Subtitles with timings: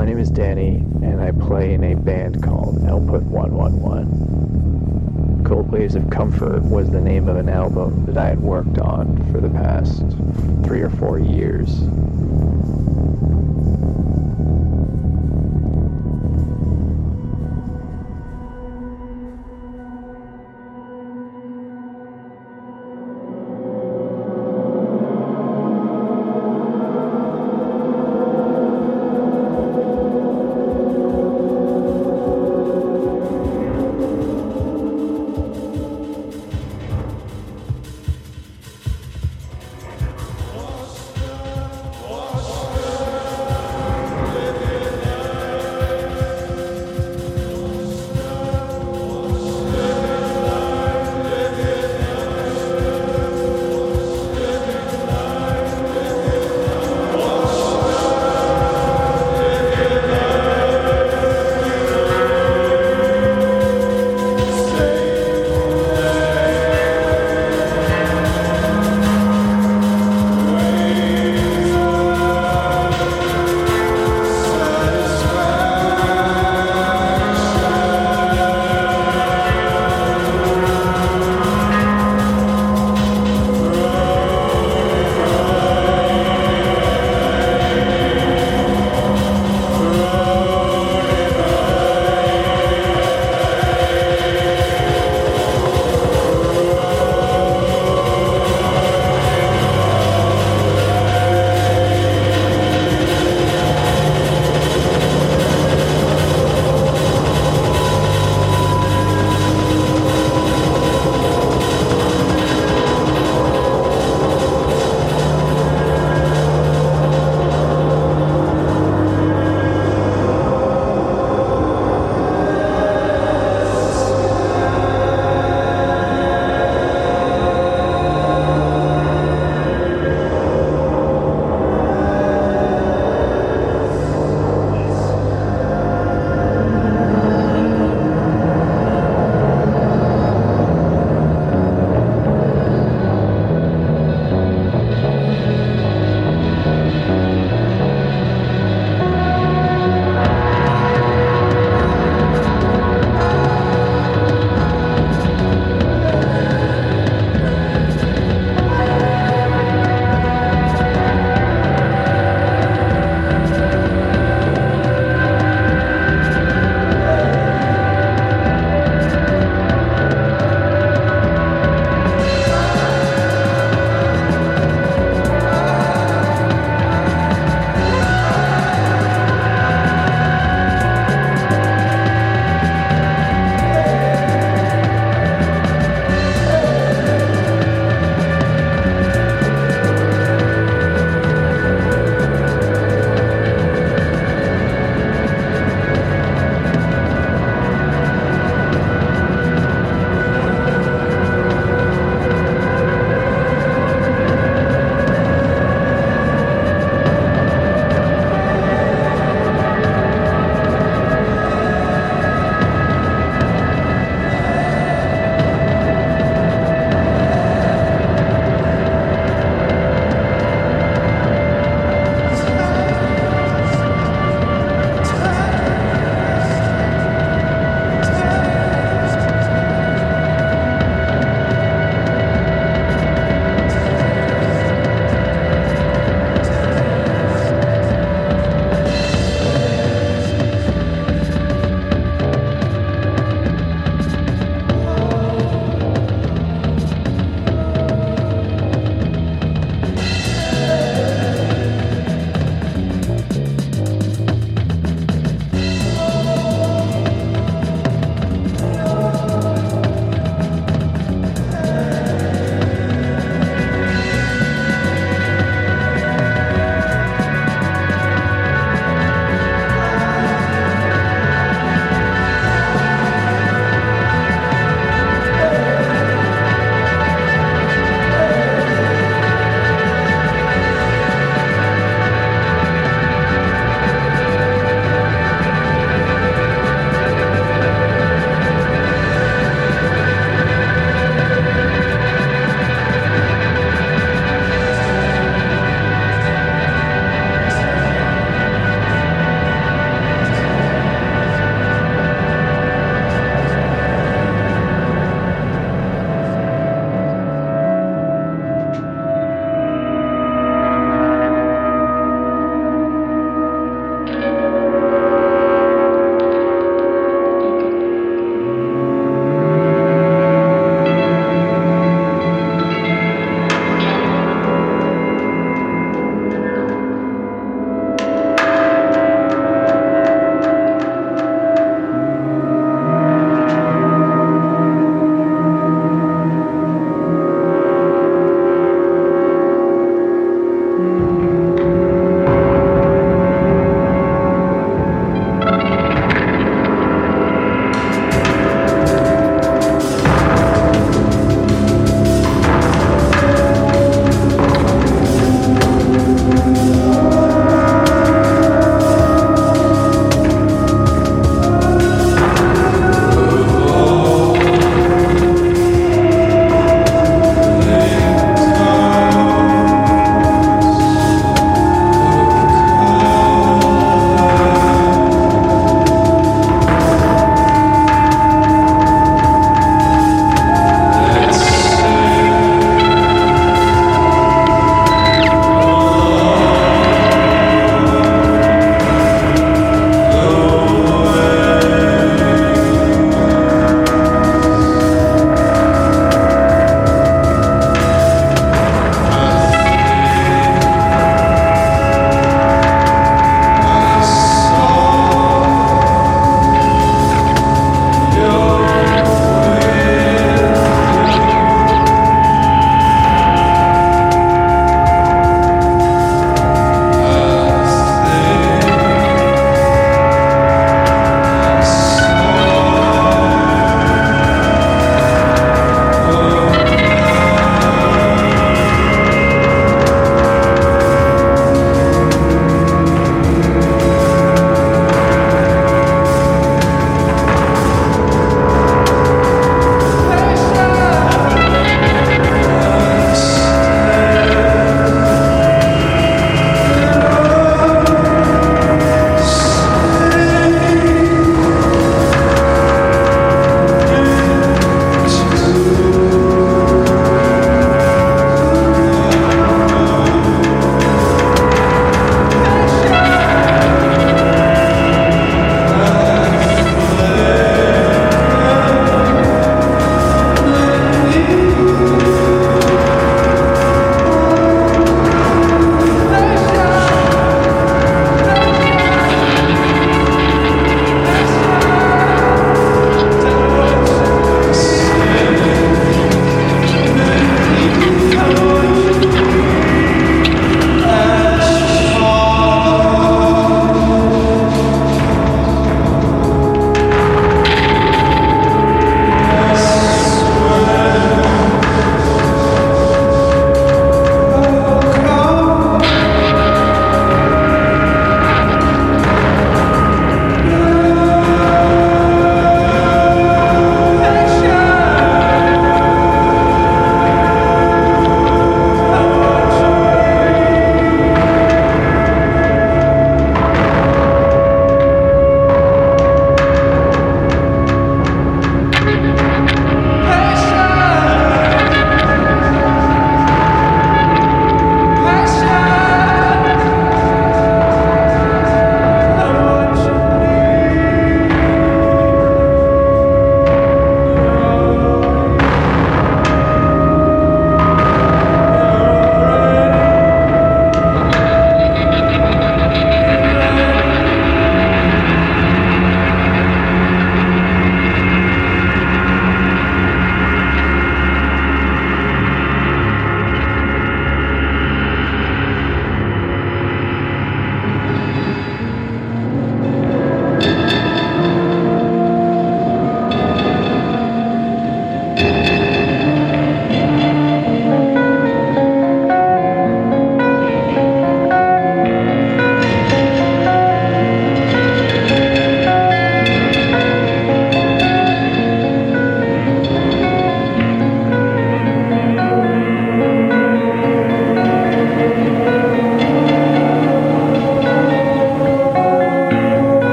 [0.00, 5.44] My name is Danny, and I play in a band called Output 111.
[5.44, 9.30] Cold Waves of Comfort was the name of an album that I had worked on
[9.30, 10.02] for the past
[10.64, 11.82] three or four years.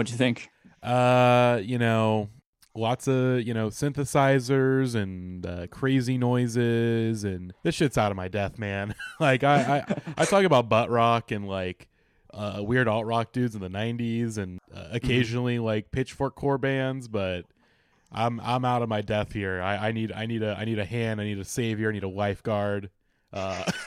[0.00, 0.48] What'd you think?
[0.82, 2.30] Uh, you know,
[2.74, 8.26] lots of you know synthesizers and uh, crazy noises, and this shit's out of my
[8.26, 8.94] depth, man.
[9.20, 11.90] like I, I I talk about butt rock and like
[12.32, 17.06] uh, weird alt rock dudes in the '90s, and uh, occasionally like pitchfork core bands,
[17.06, 17.44] but.
[18.12, 19.60] I'm I'm out of my depth here.
[19.62, 21.20] I, I need I need a I need a hand.
[21.20, 21.90] I need a savior.
[21.90, 22.90] I need a lifeguard.
[23.32, 23.62] Uh,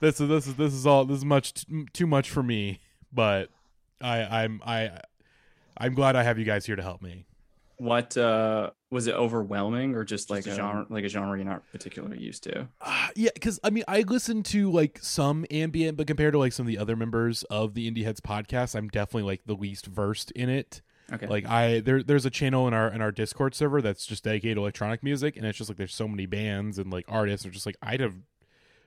[0.00, 2.80] this is this is this is all this is much t- too much for me.
[3.12, 3.50] But
[4.00, 4.90] I I'm I
[5.76, 7.26] I'm glad I have you guys here to help me.
[7.78, 11.62] What uh was it overwhelming or just like a genre like a genre you're not
[11.72, 12.68] particularly used to?
[12.80, 16.52] Uh, yeah, because I mean I listen to like some ambient, but compared to like
[16.52, 19.86] some of the other members of the Indie Heads podcast, I'm definitely like the least
[19.86, 20.82] versed in it.
[21.12, 21.26] Okay.
[21.26, 24.56] Like I there there's a channel in our in our Discord server that's just dedicated
[24.56, 27.50] to electronic music and it's just like there's so many bands and like artists are
[27.50, 28.14] just like I'd have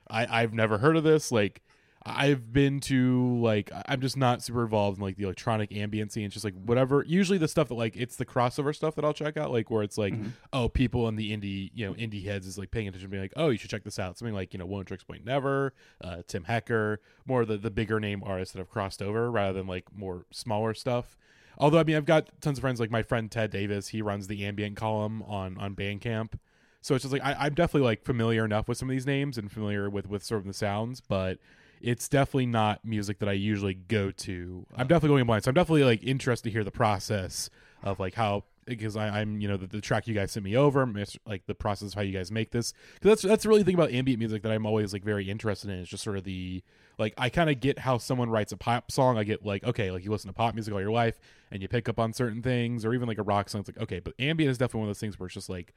[0.09, 1.61] I I've never heard of this like
[2.07, 6.25] I've been to like I'm just not super involved in like the electronic ambient and
[6.25, 7.03] It's just like whatever.
[7.07, 9.81] Usually the stuff that like it's the crossover stuff that I'll check out, like where
[9.81, 10.31] it's like, Mhm.
[10.53, 13.23] oh, people in the indie, you know, indie heads is like paying attention, to being
[13.23, 14.19] like, oh, you should check this out.
[14.19, 17.99] Something like you know, Oneohtrix Point Never, uh, Tim Hecker, more of the the bigger
[17.99, 21.17] name artists that have crossed over rather than like more smaller stuff.
[21.57, 23.87] Although I mean, I've got tons of friends like my friend Ted Davis.
[23.87, 26.33] He runs the ambient column on on Bandcamp.
[26.81, 29.39] So it's just like I, I'm definitely like familiar enough with some of these names
[29.39, 31.39] and familiar with with sort of the sounds, but
[31.81, 34.65] it's definitely not music that I usually go to.
[34.75, 37.49] I'm definitely going blind, so I'm definitely like interested to hear the process
[37.83, 40.55] of like how because I, I'm you know the, the track you guys sent me
[40.57, 40.91] over,
[41.25, 42.73] like the process of how you guys make this.
[42.95, 45.69] Because that's that's the really thing about ambient music that I'm always like very interested
[45.69, 45.79] in.
[45.79, 46.63] Is just sort of the
[46.97, 49.17] like I kind of get how someone writes a pop song.
[49.17, 51.19] I get like okay, like you listen to pop music all your life
[51.51, 53.61] and you pick up on certain things, or even like a rock song.
[53.61, 55.73] It's like okay, but ambient is definitely one of those things where it's just like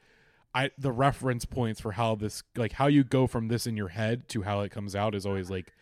[0.55, 3.89] I the reference points for how this like how you go from this in your
[3.89, 5.73] head to how it comes out is always like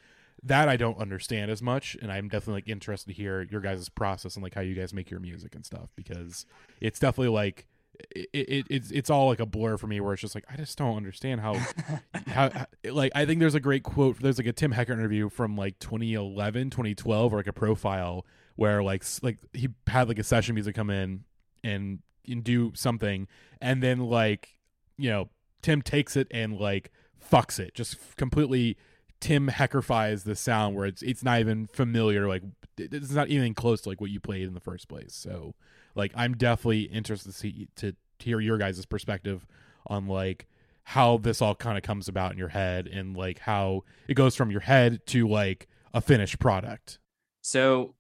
[0.43, 3.89] that I don't understand as much, and I'm definitely like interested to hear your guys'
[3.89, 6.47] process and like how you guys make your music and stuff because
[6.81, 7.67] it's definitely like
[8.11, 10.57] it, it it's it's all like a blur for me where it's just like I
[10.57, 11.55] just don't understand how
[12.27, 15.31] how, how- like I think there's a great quote there's like a Tim Hecker interview
[15.31, 18.27] from like 2011 2012 or like a profile
[18.57, 21.25] where like like he had like a session music come in
[21.65, 23.27] and and do something
[23.63, 24.59] and then like
[24.99, 25.31] you know
[25.63, 26.91] Tim takes it and like
[27.33, 28.77] fucks it just completely
[29.21, 32.43] Tim Heckerfies the sound where it's it's not even familiar like
[32.79, 35.55] it's not even close to like what you played in the first place so
[35.95, 39.47] like I'm definitely interested to see to, to hear your guys' perspective
[39.87, 40.47] on like
[40.85, 44.37] how this all kind of comes about in your head and like how it goes
[44.37, 46.99] from your head to like a finished product
[47.43, 47.95] So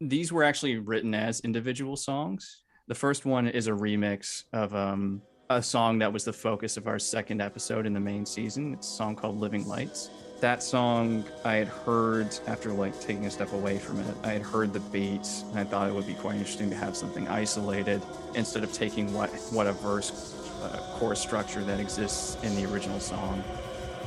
[0.00, 2.62] these were actually written as individual songs.
[2.86, 6.86] The first one is a remix of um, a song that was the focus of
[6.86, 8.72] our second episode in the main season.
[8.74, 10.08] It's a song called Living Lights.
[10.40, 14.16] That song I had heard after like taking a step away from it.
[14.22, 16.96] I had heard the beats and I thought it would be quite interesting to have
[16.96, 18.00] something isolated
[18.34, 23.00] instead of taking what what a verse uh, chorus structure that exists in the original
[23.00, 23.44] song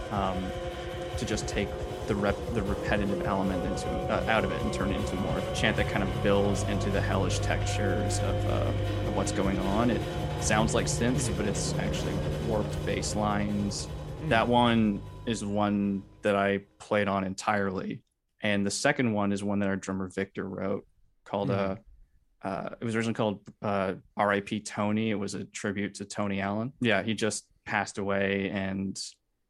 [0.10, 0.44] um,
[1.18, 1.70] to just take
[2.08, 5.38] the rep the repetitive element into uh, out of it and turn it into more
[5.38, 9.32] of a chant that kind of builds into the hellish textures of, uh, of what's
[9.32, 9.92] going on.
[9.92, 10.02] It
[10.42, 12.16] sounds like synths, but it's actually
[12.48, 13.88] warped bass lines.
[14.30, 18.02] That one is one that I played on entirely,
[18.42, 20.86] and the second one is one that our drummer Victor wrote
[21.26, 21.76] called uh,
[22.42, 24.62] uh, it was originally called uh, R.I.P.
[24.62, 25.12] Tony.
[25.12, 26.74] It was a tribute to Tony Allen.
[26.82, 29.00] Yeah, he just passed away, and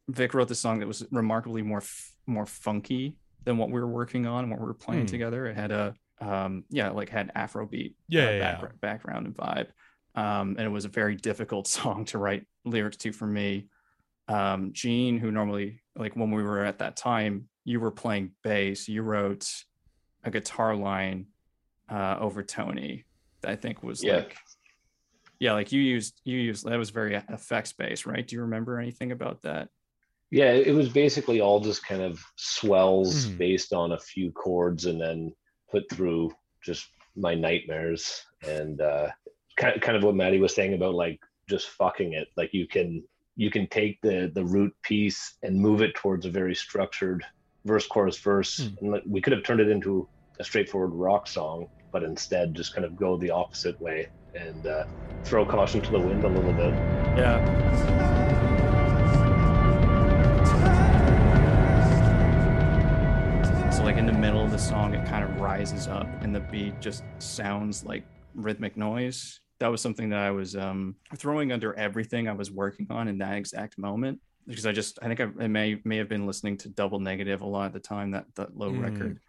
[0.09, 3.87] Vic wrote this song that was remarkably more f- more funky than what we were
[3.87, 5.07] working on and what we were playing Hmm.
[5.07, 5.45] together.
[5.45, 8.67] It had a um, yeah, like had Afrobeat Yeah, uh, yeah, yeah.
[8.81, 9.67] background and vibe,
[10.15, 13.67] um, and it was a very difficult song to write lyrics to for me.
[14.27, 18.87] Um, Gene, who normally like when we were at that time, you were playing bass.
[18.87, 19.49] You wrote
[20.23, 21.27] a guitar line
[21.89, 23.05] uh, over Tony.
[23.41, 24.17] That I think was Yeah.
[24.17, 24.37] like
[25.39, 28.25] yeah, like you used you used that was very effects based, right?
[28.25, 29.67] Do you remember anything about that?
[30.31, 33.37] Yeah, it was basically all just kind of swells Mhm.
[33.37, 35.33] based on a few chords and then
[35.69, 36.31] put through
[36.63, 39.09] just my nightmares and uh
[39.57, 42.29] kind kind of what Maddie was saying about like just fucking it.
[42.37, 43.03] Like you can
[43.35, 47.23] you can take the the root piece and move it towards a very structured
[47.65, 48.93] verse chorus verse Hmm.
[48.93, 50.07] and we could have turned it into
[50.39, 54.85] a straightforward rock song but instead just kind of go the opposite way and uh,
[55.23, 56.73] throw caution to the wind a little bit
[57.17, 57.39] Yeah.
[63.71, 66.39] So like in the middle of the song, it kind of rises up, and the
[66.39, 68.03] beat just sounds like
[68.35, 69.39] rhythmic noise.
[69.59, 73.17] That was something that I was um, throwing under everything I was working on in
[73.19, 76.57] that exact moment because I just I think I, I may may have been listening
[76.57, 78.81] to Double Negative a lot at the time that that low Mm.
[78.81, 79.19] record.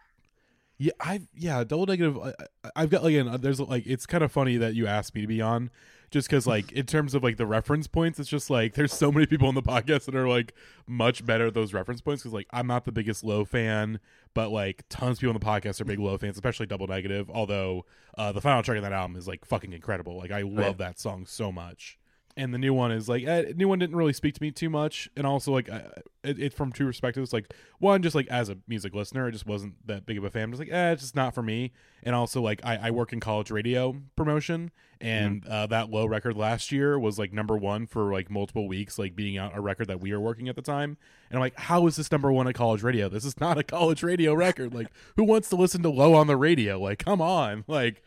[0.79, 2.19] Yeah, I yeah, double negative.
[2.19, 2.33] I,
[2.75, 5.27] I've got like an there's like it's kind of funny that you asked me to
[5.29, 5.71] be on,
[6.15, 9.11] just because like in terms of like the reference points, it's just like there's so
[9.11, 10.55] many people on the podcast that are like
[10.87, 13.99] much better at those reference points because like I'm not the biggest low fan,
[14.33, 17.29] but like tons of people on the podcast are big low fans, especially double negative.
[17.29, 17.85] Although
[18.17, 20.17] uh, the final track of that album is like fucking incredible.
[20.17, 21.99] Like I love that song so much.
[22.37, 24.69] And the new one is like eh, new one didn't really speak to me too
[24.69, 25.85] much, and also like I,
[26.25, 27.33] it, it from two perspectives.
[27.33, 30.31] Like one, just like as a music listener, I just wasn't that big of a
[30.31, 30.45] fan.
[30.45, 31.73] I'm just like, eh, it's just not for me.
[32.03, 36.37] And also like I, I work in college radio promotion, and uh, that low record
[36.37, 39.87] last year was like number one for like multiple weeks, like being out a record
[39.87, 40.97] that we were working at the time.
[41.31, 43.09] And I'm like, how is this number one at college radio?
[43.09, 44.75] This is not a college radio record.
[44.75, 46.81] Like, who wants to listen to low on the radio?
[46.81, 48.03] Like, come on, like.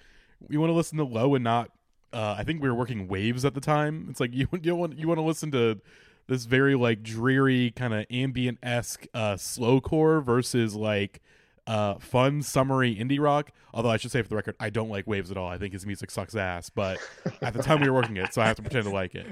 [0.51, 1.71] You want to listen to low and not
[2.13, 4.07] uh, I think we were working Wavves at the time.
[4.09, 5.79] It's like you you want you want to listen to
[6.27, 11.21] this very like dreary kind of ambient esque uh, slowcore versus like
[11.65, 13.51] uh, fun summery indie rock.
[13.73, 15.47] Although I should say for the record, I don't like Wavves at all.
[15.47, 16.69] I think his music sucks ass.
[16.69, 16.99] But
[17.41, 19.27] at the time we were working it, so I have to pretend to like it.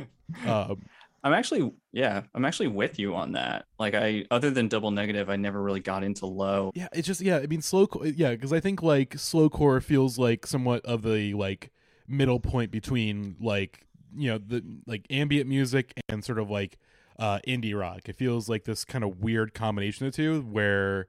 [0.45, 0.81] Um,
[1.23, 3.65] I'm actually, yeah, I'm actually with you on that.
[3.79, 6.71] Like, I, other than double negative, I never really got into low.
[6.75, 7.37] yeah, it's just yeah.
[7.37, 7.87] I mean, slow.
[8.03, 11.71] Yeah, because I think like slowcore feels like somewhat of the like
[12.07, 16.77] middle point between like you know the like ambient music and sort of like
[17.19, 18.07] uh indie rock.
[18.07, 21.07] It feels like this kind of weird combination of the two where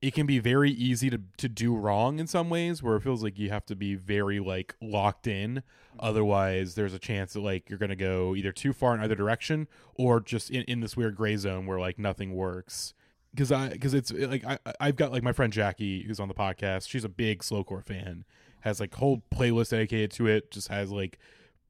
[0.00, 3.22] it can be very easy to to do wrong in some ways where it feels
[3.22, 5.62] like you have to be very like locked in
[5.98, 9.66] otherwise there's a chance that like you're to go either too far in either direction
[9.94, 12.92] or just in, in this weird gray zone where like nothing works
[13.34, 16.34] because I because it's like I I've got like my friend Jackie who's on the
[16.34, 16.88] podcast.
[16.88, 18.24] She's a big slowcore fan.
[18.64, 20.50] Has like whole playlist dedicated to it.
[20.50, 21.18] Just has like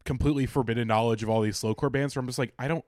[0.05, 2.15] completely forbidden knowledge of all these slowcore bands.
[2.15, 2.85] Where I'm just like, I don't.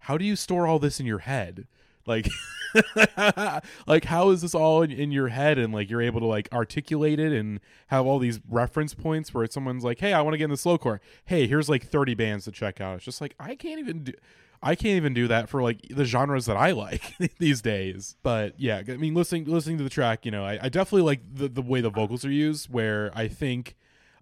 [0.00, 1.66] How do you store all this in your head?
[2.06, 2.28] Like,
[3.86, 6.48] like how is this all in, in your head and like you're able to like
[6.52, 10.38] articulate it and have all these reference points where someone's like, hey, I want to
[10.38, 11.00] get in the slowcore.
[11.26, 12.96] Hey, here's like 30 bands to check out.
[12.96, 14.12] It's just like I can't even do.
[14.62, 18.16] I can't even do that for like the genres that I like these days.
[18.22, 21.20] But yeah, I mean, listening listening to the track, you know, I, I definitely like
[21.32, 22.72] the the way the vocals are used.
[22.72, 23.76] Where I think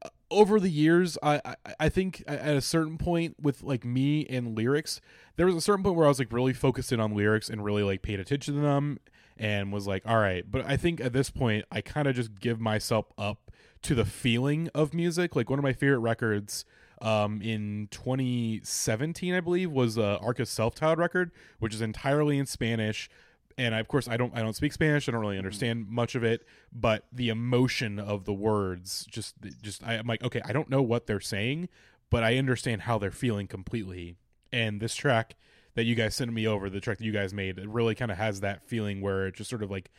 [0.04, 4.26] uh, over the years, I, I I think at a certain point with like me
[4.26, 5.00] and lyrics,
[5.36, 7.64] there was a certain point where I was like really focused in on lyrics and
[7.64, 8.98] really like paid attention to them
[9.38, 10.50] and was like, all right.
[10.50, 13.50] But I think at this point, I kind of just give myself up
[13.82, 15.36] to the feeling of music.
[15.36, 16.64] Like one of my favorite records
[17.00, 23.10] um, in 2017, I believe, was uh, Arca's self-titled record, which is entirely in Spanish.
[23.58, 25.08] And I, of course, I don't, I don't speak Spanish.
[25.08, 29.86] I don't really understand much of it, but the emotion of the words, just, just,
[29.86, 31.68] I, I'm like, okay, I don't know what they're saying,
[32.10, 34.16] but I understand how they're feeling completely.
[34.52, 35.36] And this track
[35.74, 38.10] that you guys sent me over, the track that you guys made, it really kind
[38.10, 39.90] of has that feeling where it just sort of like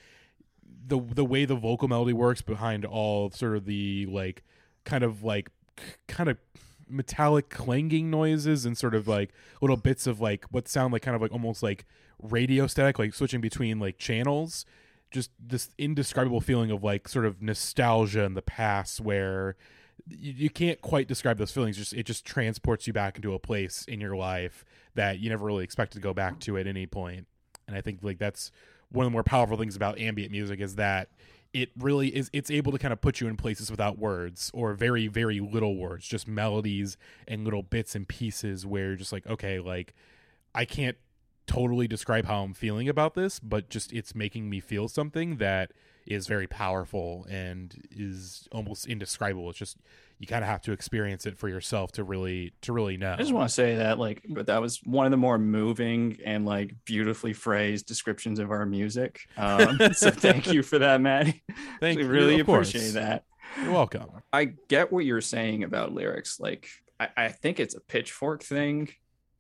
[0.88, 4.44] the the way the vocal melody works behind all sort of the like
[4.84, 5.50] kind of like
[6.08, 6.38] kind of
[6.90, 11.16] metallic clanging noises and sort of like little bits of like what sound like kind
[11.16, 11.86] of like almost like
[12.22, 14.66] radio static like switching between like channels
[15.12, 19.56] just this indescribable feeling of like sort of nostalgia in the past where
[20.08, 23.40] you, you can't quite describe those feelings just it just transports you back into a
[23.40, 26.86] place in your life that you never really expected to go back to at any
[26.86, 27.16] point.
[27.16, 27.28] point
[27.68, 28.52] and i think like that's
[28.90, 31.10] one of the more powerful things about ambient music is that
[31.54, 34.74] it really is it's able to kind of put you in places without words or
[34.74, 39.60] very very little words just melodies and little bits and pieces where just like okay
[39.60, 39.94] like
[40.54, 40.98] i can't
[41.46, 45.72] totally describe how i'm feeling about this but just it's making me feel something that
[46.08, 49.50] is very powerful and is almost indescribable.
[49.50, 49.78] It's just
[50.20, 53.18] you kind of have to experience it for yourself to really to really know I
[53.18, 56.46] just want to say that, like, but that was one of the more moving and
[56.46, 59.28] like beautifully phrased descriptions of our music.
[59.38, 61.44] Um, so thank you for that, Maddie.
[61.80, 62.70] thank we you really of course.
[62.70, 63.26] appreciate that.
[63.62, 66.40] you're welcome I get what you're saying about lyrics.
[66.40, 66.68] Like,
[67.00, 68.90] I, I think it's a pitchfork thing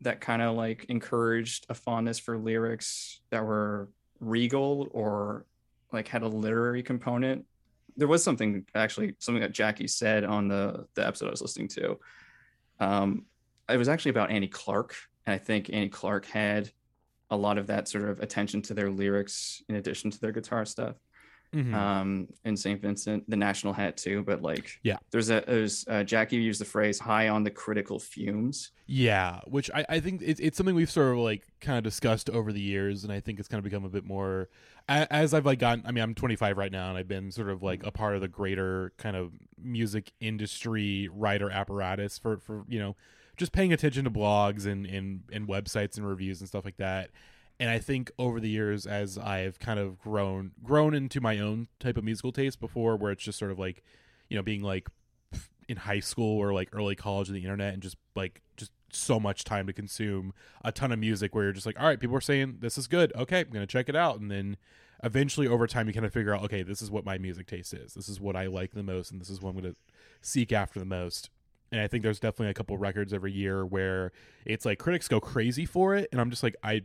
[0.02, 5.46] that kind of like encouraged a fondness for lyrics that were regal or
[5.92, 7.46] like had a literary component.
[7.98, 11.68] There was something actually something that Jackie said on the the episode I was listening
[11.70, 12.00] to.
[12.80, 13.26] Um,
[13.70, 16.72] it was actually about Annie Clark, and I think Annie Clark had
[17.30, 20.66] a lot of that sort of attention to their lyrics in addition to their guitar
[20.66, 20.96] stuff
[21.56, 21.74] Mhm.
[21.74, 24.98] um in st vincent the national hat too but like Yeah.
[25.12, 29.70] there's a there's uh, jackie used the phrase high on the critical fumes Yeah, which
[29.74, 32.62] I, I think it's, it's something we've sort of like kind of discussed over the
[32.62, 34.50] years, and I think it's kind of become a bit more
[34.88, 35.86] as I've like gotten.
[35.86, 38.22] I mean, I'm 25 right now, and I've been sort of like a part of
[38.22, 42.96] the greater kind of music industry writer apparatus for for you know
[43.36, 47.10] just paying attention to blogs and and and websites and reviews and stuff like that.
[47.60, 51.68] And I think over the years, as I've kind of grown grown into my own
[51.80, 53.84] type of musical taste before, where it's just sort of like,
[54.30, 54.88] you know, being like
[55.68, 59.20] in high school or like early college of the internet and just like just so
[59.20, 62.16] much time to consume a ton of music where you're just like all right people
[62.16, 63.12] are saying this is good.
[63.16, 64.20] Okay i'm gonna check it out.
[64.20, 64.58] And then
[65.04, 67.74] eventually over time you kind of figure out okay this is what my music taste
[67.74, 67.94] is.
[67.94, 69.76] This is what i like the most and this is what i'm gonna
[70.22, 71.30] seek after the most.
[71.72, 74.14] And i think there's definitely a couple records every year where
[74.46, 76.82] it's like critics go crazy for it and i'm just like i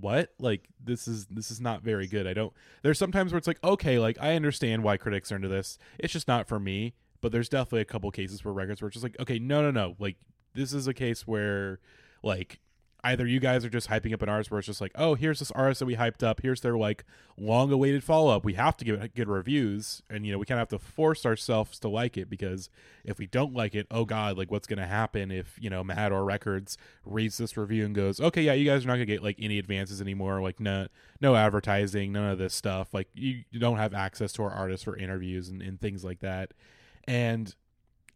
[0.00, 0.32] what?
[0.38, 2.26] Like this is this is not very good.
[2.26, 5.48] I don't there's sometimes where it's like okay like i understand why critics are into
[5.48, 5.78] this.
[5.98, 6.94] It's just not for me.
[7.22, 9.70] But there's definitely a couple cases where records where it's just like okay no no
[9.70, 9.96] no.
[9.98, 10.16] Like
[10.54, 11.80] this is a case where
[12.22, 12.60] like
[13.06, 15.38] either you guys are just hyping up an artist where it's just like oh here's
[15.38, 16.40] this artist that we hyped up.
[16.42, 17.04] Here's their like
[17.38, 18.44] long awaited follow-up.
[18.44, 20.02] We have to give it good reviews.
[20.10, 22.68] And you know we kind of have to force ourselves to like it because
[23.04, 25.84] if we don't like it oh god like what's going to happen if you know
[25.84, 29.12] Matador Records reads this review and goes okay yeah you guys are not going to
[29.12, 30.42] get like any advances anymore.
[30.42, 30.88] Like no
[31.20, 32.92] no advertising none of this stuff.
[32.92, 36.20] Like you, you don't have access to our artists for interviews and, and things like
[36.20, 36.52] that.
[37.06, 37.54] And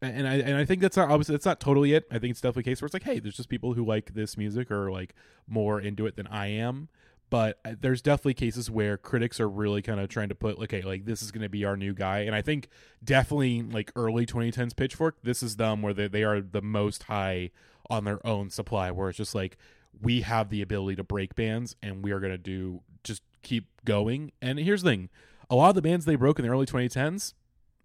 [0.02, 2.06] and I and I think that's not obviously it's not totally it.
[2.10, 4.14] I think it's definitely a case where it's like, hey, there's just people who like
[4.14, 5.14] this music or like
[5.46, 6.88] more into it than I am.
[7.30, 10.82] But uh, there's definitely cases where critics are really kind of trying to put, okay,
[10.82, 12.20] like this is going to be our new guy.
[12.20, 12.68] And I think
[13.02, 17.52] definitely like early 2010s Pitchfork, this is them where they, they are the most high
[17.88, 19.56] on their own supply, where it's just like
[20.02, 23.68] we have the ability to break bands and we are going to do just keep
[23.84, 24.32] going.
[24.42, 25.08] And here's the thing
[25.48, 27.34] a lot of the bands they broke in the early 2010s,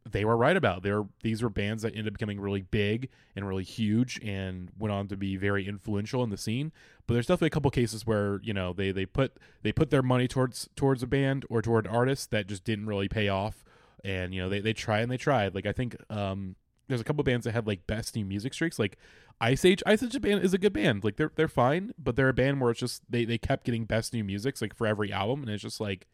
[0.10, 0.84] they were right about.
[0.84, 4.92] There, these were bands that ended up becoming really big and really huge, and went
[4.92, 6.72] on to be very influential in the scene.
[7.08, 10.04] But there's definitely a couple cases where you know they they put they put their
[10.04, 13.64] money towards towards a band or toward artists that just didn't really pay off,
[14.04, 15.56] and you know they they try and they tried.
[15.56, 16.56] Like I think um,
[16.88, 18.98] there's a couple bands that had like best new music streaks, like
[19.42, 19.84] Iceage.
[19.86, 21.04] Ice Age band is a good band.
[21.04, 23.86] Like they're they're fine, but they're a band where it's just they they kept getting
[23.86, 26.08] best new music like for every album, and it's just like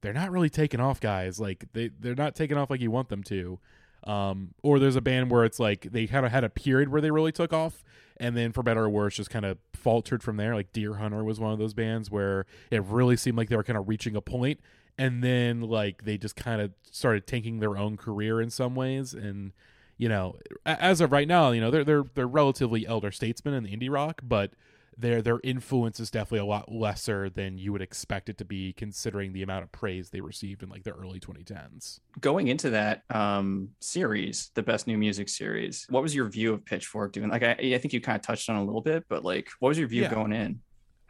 [0.00, 1.40] they're not really taking off, guys.
[1.40, 3.58] Like they they're not taking off like you want them to.
[4.04, 7.02] Um, or there's a band where it's like they kind of had a period where
[7.02, 7.84] they really took off,
[8.16, 10.54] and then for better or worse, just kind of faltered from there.
[10.54, 13.78] Like Deerhunter was one of those bands where it really seemed like they were kind
[13.78, 14.60] of reaching a point,
[14.96, 19.12] and then like they just kind of started tanking their own career in some ways.
[19.12, 19.52] And
[19.98, 23.64] you know, as of right now, you know they're they're they're relatively elder statesmen in
[23.64, 24.52] the indie rock, but
[25.00, 28.72] their their influence is definitely a lot lesser than you would expect it to be
[28.74, 33.02] considering the amount of praise they received in like the early 2010s going into that
[33.10, 37.42] um series the best new music series what was your view of pitchfork doing like
[37.42, 39.78] i, I think you kind of touched on a little bit but like what was
[39.78, 40.10] your view Yeah.
[40.10, 40.60] going in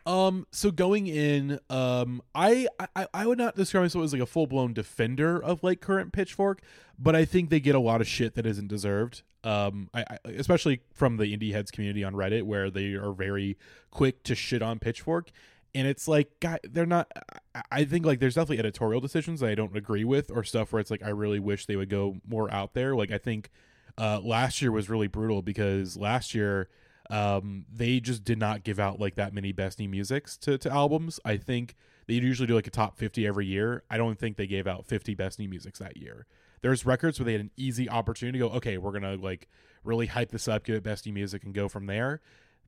[0.07, 4.27] Um, so going in, um, I, I I would not describe myself as like a
[4.27, 6.63] full blown defender of like current Pitchfork,
[6.99, 9.23] but I think they get a lot of shit that isn't deserved.
[9.43, 13.57] Um, I, I especially from the indie heads community on Reddit, where they are very
[13.91, 15.31] quick to shit on Pitchfork,
[15.75, 17.11] and it's like, guy, they're not.
[17.17, 17.39] I-
[17.73, 20.81] I think like there's definitely editorial decisions that I don't agree with, or stuff where
[20.81, 22.95] it's like I really wish they would go more out there.
[22.95, 23.51] Like I think,
[23.99, 26.69] uh, last year was really brutal because last year
[27.11, 30.71] um, they just did not give out like that many best new musics to, to
[30.71, 31.19] albums.
[31.25, 31.75] I think
[32.07, 33.83] they usually do like a top 50 every year.
[33.91, 36.27] I don't think they gave out 50 best new musics that year.
[36.63, 39.49] There's records where they had an easy opportunity to go, okay, we're to like
[39.85, 42.21] really hype this up, give it best new music and go from there.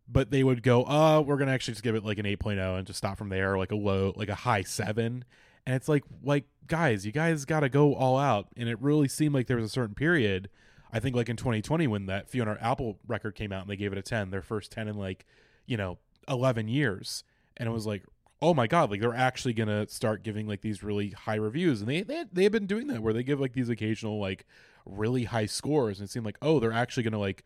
[0.08, 2.86] But they would go, uh, we're to actually just give it like an 8.0 and
[2.86, 5.24] just stop from there, like a low, like a high seven.
[5.64, 8.48] And it's like, like guys, you guys got to go all out.
[8.56, 10.48] And it really seemed like there was a certain period
[10.92, 13.92] I think like in 2020 when that Fiona Apple record came out and they gave
[13.92, 15.24] it a 10, their first 10 in like,
[15.64, 17.24] you know, 11 years.
[17.56, 18.04] And it was like,
[18.42, 21.88] oh my god, like they're actually to start giving like these really high reviews and
[21.88, 24.44] they they they've been doing that where they give like these occasional like
[24.84, 27.44] really high scores and it seemed like, oh, they're actually to like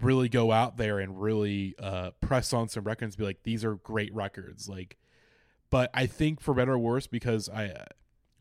[0.00, 3.76] really go out there and really uh press on some records be like these are
[3.76, 4.96] great records like
[5.70, 7.86] but I think for better or worse because I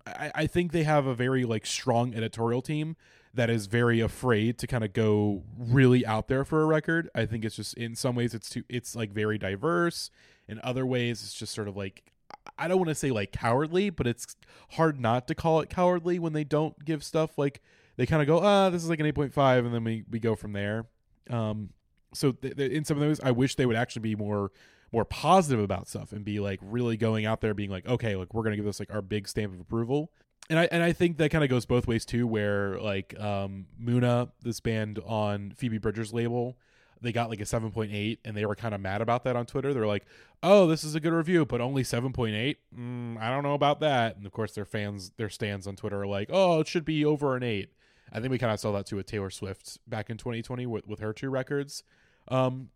[0.05, 2.95] I, I think they have a very like strong editorial team
[3.33, 7.09] that is very afraid to kind of go really out there for a record.
[7.15, 10.12] I think it's just in some ways it's too it's like very diverse.
[10.47, 12.12] In other ways it's just sort of like
[12.58, 14.36] I don't want to say like cowardly, but it's
[14.71, 17.62] hard not to call it cowardly when they don't give stuff like
[17.95, 20.36] they kind of go, ah, this is like an 8.5 and then we we go
[20.36, 20.86] from there.
[21.29, 21.69] Um
[22.13, 24.51] so th- th- in some of those I wish they would actually be more
[24.93, 28.34] more positive about stuff and be like really going out there being like okay like
[28.34, 30.12] we're gonna give this like our big stamp of approval
[30.51, 33.65] and i and i think that kind of goes both ways too where like um
[33.82, 36.56] muna this band on phoebe bridgers label
[37.03, 39.73] they got like a 7.8 and they were kind of mad about that on twitter.
[39.73, 40.05] They're like
[40.41, 44.17] oh this is a good review but only 7.8 mm, i don't know about that.
[44.17, 47.05] And of course their fans their stands on twitter are like oh it should be
[47.05, 47.69] over an 8
[48.11, 50.87] i think we kind of saw that too with taylor swift back in 2020 with,
[50.87, 51.83] with her two records.
[52.27, 52.69] Um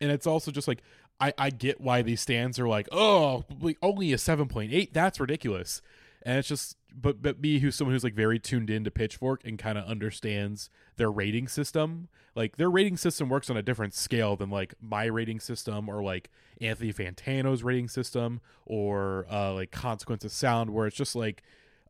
[0.00, 0.82] and it's also just like
[1.20, 3.44] I, I get why these stands are like, oh,
[3.82, 4.92] only a seven point eight.
[4.92, 5.80] That's ridiculous.
[6.22, 9.58] And it's just, but but me, who's someone who's like very tuned into Pitchfork and
[9.58, 12.08] kind of understands their rating system.
[12.34, 16.02] Like their rating system works on a different scale than like my rating system or
[16.02, 16.30] like
[16.60, 21.42] Anthony Fantano's rating system or uh, like Consequence of Sound, where it's just like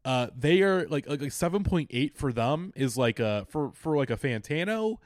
[0.04, 3.72] uh, they are like like, like seven point eight for them is like a for
[3.72, 4.98] for like a Fantano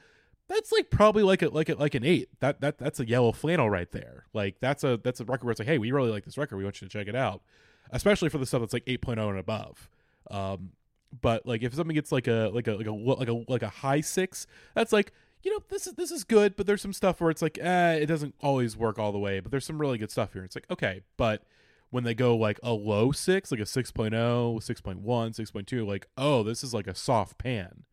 [0.49, 2.27] that's like probably like a like a, like an eight.
[2.39, 4.25] That that that's a yellow flannel right there.
[4.33, 6.57] Like that's a that's a record where it's like, hey, we really like this record.
[6.57, 7.41] We want you to check it out,
[7.91, 9.89] especially for the stuff that's like 8.0 and above.
[10.29, 10.71] Um,
[11.21, 13.69] but like if something gets like a like a like a like a like a
[13.69, 17.19] high six, that's like you know this is this is good, but there's some stuff
[17.19, 19.39] where it's like, eh, it doesn't always work all the way.
[19.39, 20.43] But there's some really good stuff here.
[20.43, 21.43] It's like okay, but
[21.89, 26.63] when they go like a low six, like a 6.0, 6.1, 6.2, like oh, this
[26.63, 27.85] is like a soft pan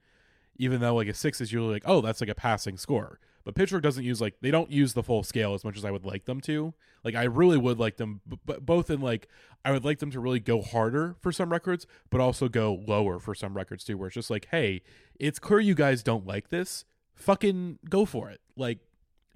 [0.59, 3.55] even though like a six is usually like oh that's like a passing score but
[3.55, 6.05] pitchfork doesn't use like they don't use the full scale as much as i would
[6.05, 9.29] like them to like i really would like them but both in like
[9.65, 13.19] i would like them to really go harder for some records but also go lower
[13.19, 14.83] for some records too where it's just like hey
[15.19, 18.81] it's clear you guys don't like this fucking go for it like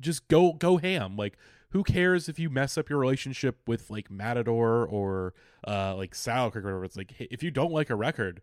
[0.00, 1.38] just go go ham like
[1.70, 5.32] who cares if you mess up your relationship with like matador or
[5.68, 8.42] uh like Sal or whatever it's like if you don't like a record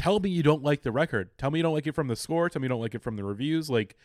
[0.00, 1.28] tell me you don't like the record.
[1.36, 2.48] Tell me you don't like it from the score.
[2.48, 3.68] Tell me you don't like it from the reviews.
[3.68, 3.96] Like,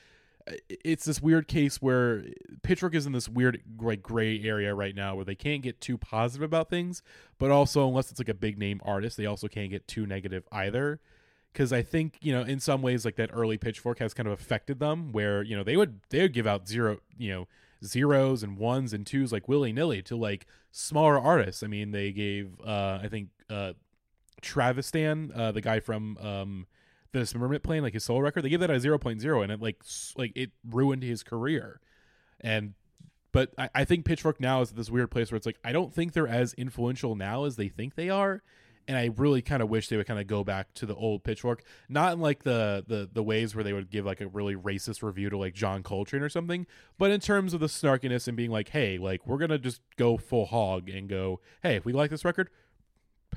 [0.70, 2.24] it's this weird case where
[2.62, 5.98] Pitchfork is in this weird like gray area right now where they can't get too
[5.98, 7.02] positive about things,
[7.40, 10.44] but also unless it's like a big name artist, they also can't get too negative
[10.52, 11.00] either.
[11.52, 14.34] Because I think you know in some ways like that early Pitchfork has kind of
[14.34, 17.48] affected them where you know they would they would give out zero you know
[17.84, 21.64] zeros and ones and twos like willy nilly to like smaller artists.
[21.64, 23.74] I mean they gave uh I think uh
[24.42, 26.68] Travistan, uh, the guy from um,
[27.16, 29.82] the Dismemberment Plan, like his solo record, they gave that a 0.0 and it like
[30.18, 31.80] like it ruined his career.
[32.42, 32.74] And
[33.32, 35.94] but I, I think Pitchfork now is this weird place where it's like I don't
[35.94, 38.44] think they're as influential now as they think they are.
[38.88, 41.24] And I really kind of wish they would kind of go back to the old
[41.24, 44.56] Pitchfork, not in like the, the the ways where they would give like a really
[44.56, 46.68] racist review to like John Coltrane or something,
[47.00, 50.18] but in terms of the snarkiness and being like, hey, like we're gonna just go
[50.18, 52.50] full hog and go, hey, if we like this record,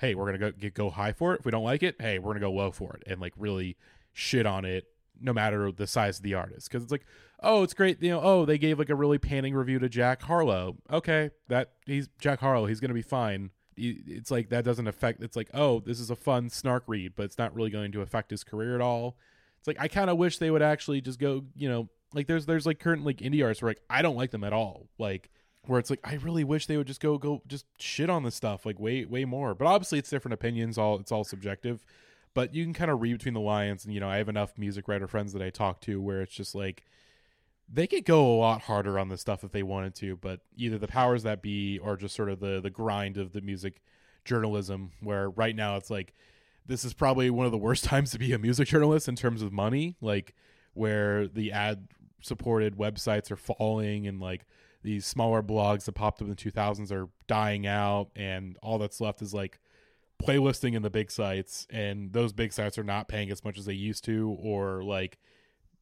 [0.00, 1.40] hey, we're gonna go get, go high for it.
[1.40, 3.76] If we don't like it, hey, we're gonna go low for it, and like really
[4.12, 4.86] shit on it,
[5.20, 7.04] no matter the size of the artist, because it's like,
[7.42, 10.22] oh, it's great, you know, oh, they gave like a really panning review to Jack
[10.22, 10.76] Harlow.
[10.90, 13.50] Okay, that he's Jack Harlow, he's gonna be fine.
[13.76, 15.22] It's like that doesn't affect.
[15.22, 18.00] It's like, oh, this is a fun snark read, but it's not really going to
[18.00, 19.16] affect his career at all.
[19.58, 22.46] It's like I kind of wish they would actually just go, you know, like there's
[22.46, 24.88] there's like current like indie artists where like I don't like them at all.
[24.98, 25.30] Like
[25.68, 28.34] where it's like I really wish they would just go go just shit on this
[28.34, 29.54] stuff like way way more.
[29.54, 31.84] But obviously it's different opinions, all it's all subjective.
[32.34, 34.56] But you can kind of read between the lines and you know, I have enough
[34.56, 36.84] music writer friends that I talk to where it's just like
[37.70, 40.78] they could go a lot harder on this stuff if they wanted to, but either
[40.78, 43.82] the powers that be or just sort of the the grind of the music
[44.24, 46.14] journalism where right now it's like
[46.66, 49.42] this is probably one of the worst times to be a music journalist in terms
[49.42, 50.34] of money, like
[50.72, 51.88] where the ad
[52.22, 54.46] supported websites are falling and like
[54.82, 59.00] these smaller blogs that popped up in the 2000s are dying out and all that's
[59.00, 59.58] left is like
[60.22, 63.64] playlisting in the big sites and those big sites are not paying as much as
[63.64, 65.18] they used to or like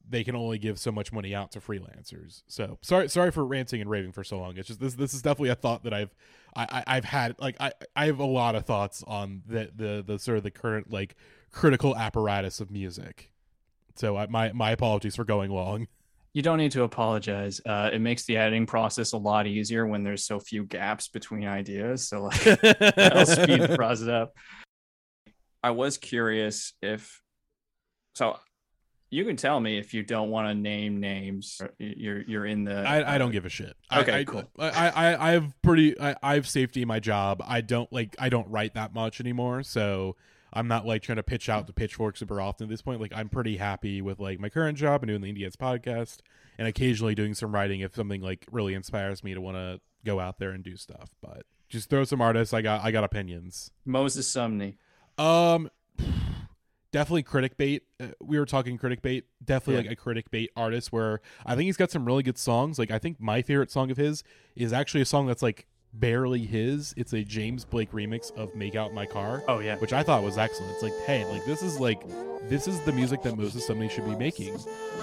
[0.09, 2.43] they can only give so much money out to freelancers.
[2.47, 4.57] So sorry, sorry for ranting and raving for so long.
[4.57, 4.93] It's just this.
[4.93, 6.15] This is definitely a thought that I've,
[6.55, 7.35] I, I have had.
[7.39, 10.51] Like I, I have a lot of thoughts on the the the sort of the
[10.51, 11.15] current like
[11.51, 13.31] critical apparatus of music.
[13.95, 15.87] So I, my my apologies for going long.
[16.37, 17.59] You don't need to apologize.
[17.65, 21.47] Uh, it makes the editing process a lot easier when there's so few gaps between
[21.47, 22.07] ideas.
[22.07, 24.35] So like, that'll speed the process up.
[25.63, 27.19] I was curious if,
[28.13, 28.37] so
[29.09, 31.59] you can tell me if you don't want to name names.
[31.79, 32.81] You're you're in the.
[32.81, 33.75] I, I don't give a shit.
[33.91, 34.43] Okay, I, cool.
[34.59, 35.99] I, I I have pretty.
[35.99, 37.41] I, I have safety in my job.
[37.47, 38.15] I don't like.
[38.19, 39.63] I don't write that much anymore.
[39.63, 40.15] So
[40.53, 43.01] I'm not like trying to pitch out to Pitchfork super often at this point.
[43.01, 46.19] Like I'm pretty happy with like my current job and doing the Indians podcast
[46.57, 50.19] and occasionally doing some writing if something like really inspires me to want to go
[50.19, 51.09] out there and do stuff.
[51.21, 52.53] But just throw some artists.
[52.53, 53.71] I got I got opinions.
[53.85, 54.75] Moses Sumney.
[55.17, 55.69] Um
[56.91, 57.83] definitely critic bait.
[57.99, 59.25] Uh, we were talking critic bait.
[59.43, 59.89] Definitely yeah.
[59.89, 62.79] like a critic bait artist where I think he's got some really good songs.
[62.79, 64.23] Like I think my favorite song of his
[64.55, 66.93] is actually a song that's like barely his.
[66.97, 70.23] It's a James Blake remix of "Make Out My Car." Oh yeah, which I thought
[70.23, 70.73] was excellent.
[70.73, 72.01] It's like, hey, like this is like
[72.49, 74.57] this is the music that Moses Sumney should be making,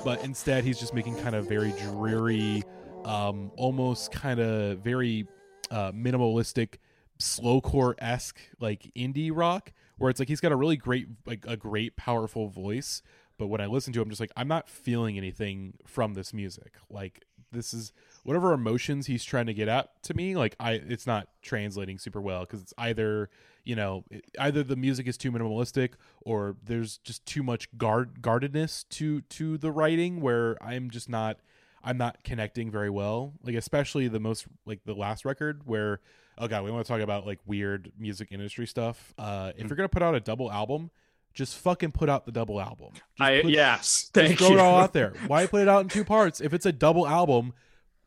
[0.04, 2.62] but instead he's just making kind of very dreary,
[3.04, 5.26] um, almost kind of very
[5.70, 6.76] uh, minimalistic,
[7.18, 11.56] slowcore esque like indie rock, where it's like he's got a really great like a
[11.56, 13.02] great powerful voice,
[13.38, 16.32] but when I listen to him, I'm just like I'm not feeling anything from this
[16.32, 16.74] music.
[16.88, 17.92] Like this is
[18.24, 22.20] whatever emotions he's trying to get at to me like i it's not translating super
[22.20, 23.28] well because it's either
[23.64, 24.04] you know
[24.40, 25.90] either the music is too minimalistic
[26.22, 31.38] or there's just too much guard guardedness to to the writing where i'm just not
[31.82, 36.00] i'm not connecting very well like especially the most like the last record where
[36.38, 39.76] oh god we want to talk about like weird music industry stuff uh if you're
[39.76, 40.90] gonna put out a double album
[41.34, 44.54] just fucking put out the double album Just I put- yes, thank just throw you.
[44.54, 45.14] it all out there.
[45.26, 46.40] Why put it out in two parts?
[46.40, 47.54] If it's a double album,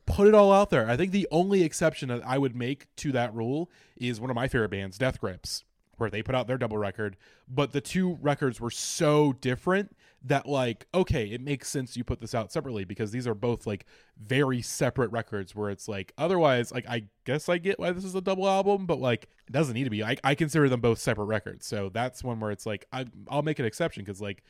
[0.08, 0.90] put it all out there.
[0.90, 4.36] I think the only exception that I would make to that rule is one of
[4.36, 5.64] my favorite bands, Death Grips,
[5.98, 10.48] where they put out their double record, but the two records were so different that
[10.48, 13.86] like okay, it makes sense you put this out separately because these are both like
[14.20, 18.16] very separate records where it's like otherwise like I guess I get why this is
[18.16, 20.04] a double album, but like it doesn't need to be.
[20.04, 21.66] I, I consider them both separate records.
[21.66, 24.44] So that's one where it's like I I'll make an exception cuz like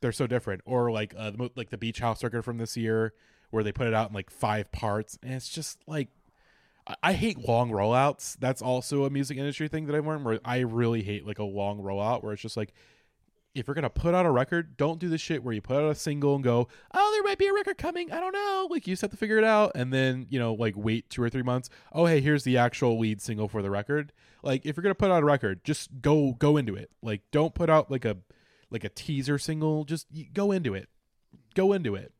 [0.00, 3.14] they're so different or like uh the, like the beach house record from this year
[3.54, 6.08] where they put it out in like five parts and it's just like
[7.02, 8.36] I, hate long rollouts.
[8.38, 11.44] That's also a music industry thing that i've learned where i really hate like a
[11.44, 12.74] long rollout where it's just like
[13.54, 15.90] if you're gonna put out a record don't do the shit where you put out
[15.90, 18.10] a single and go oh there might be a record coming.
[18.12, 18.68] I don't know.
[18.70, 21.22] Like you just have to figure it out and then you know like wait two
[21.22, 21.70] or three months.
[21.92, 24.12] Oh hey here's the actual lead single for the record.
[24.42, 26.90] Like if you're gonna put out a record just go go into it.
[27.02, 28.16] Like don't put out like a
[28.70, 29.84] like a teaser single.
[29.84, 30.88] Just go into it.
[31.54, 32.12] Go into it.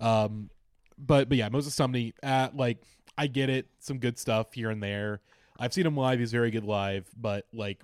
[0.00, 0.50] Um
[0.98, 2.78] but but yeah moses sumney uh like
[3.18, 5.20] i get it some good stuff here and there.
[5.58, 7.82] I've seen him live he's very good live but like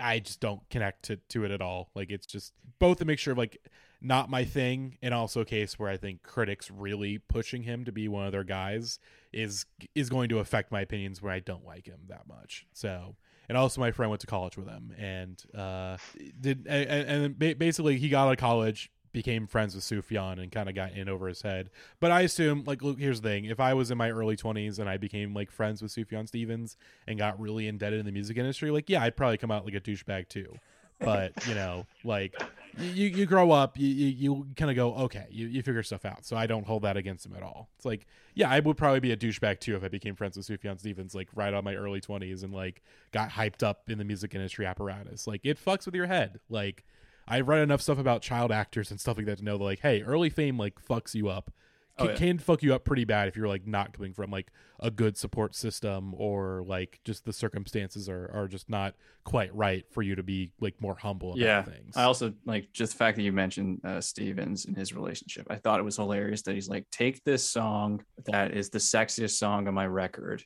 [0.00, 1.90] i just don't connect to to it at all.
[1.94, 3.58] Like it's just both a mixture of like
[4.00, 7.90] not my thing and also a case where i think critics really pushing him to
[7.90, 9.00] be one of their guys
[9.32, 12.66] is is going to affect my opinions where i don't like him that much.
[12.72, 13.16] So
[13.48, 15.96] and also my friend went to college with him and uh
[16.40, 20.68] did and, and basically he got out of college became friends with Sufjan and kind
[20.68, 21.70] of got in over his head.
[22.00, 24.78] But I assume, like, look, here's the thing: if I was in my early 20s
[24.78, 28.36] and I became like friends with Sufjan Stevens and got really indebted in the music
[28.36, 30.58] industry, like, yeah, I'd probably come out like a douchebag too.
[31.00, 32.34] But you know, like,
[32.76, 36.04] you you grow up, you you, you kind of go, okay, you, you figure stuff
[36.04, 36.24] out.
[36.24, 37.68] So I don't hold that against him at all.
[37.76, 40.46] It's like, yeah, I would probably be a douchebag too if I became friends with
[40.46, 42.82] Sufjan Stevens, like right on my early 20s and like
[43.12, 45.26] got hyped up in the music industry apparatus.
[45.26, 46.40] Like, it fucks with your head.
[46.48, 46.84] Like,
[47.28, 49.80] I've read enough stuff about child actors and stuff like that to know that like,
[49.80, 51.52] hey, early fame like fucks you up.
[52.00, 52.18] Oh, Can, yeah.
[52.18, 55.16] can fuck you up pretty bad if you're like not coming from like a good
[55.16, 60.14] support system or like just the circumstances are, are just not quite right for you
[60.14, 61.96] to be like more humble about yeah things.
[61.96, 65.56] i also like just the fact that you mentioned uh, stevens and his relationship i
[65.56, 69.66] thought it was hilarious that he's like take this song that is the sexiest song
[69.66, 70.44] on my record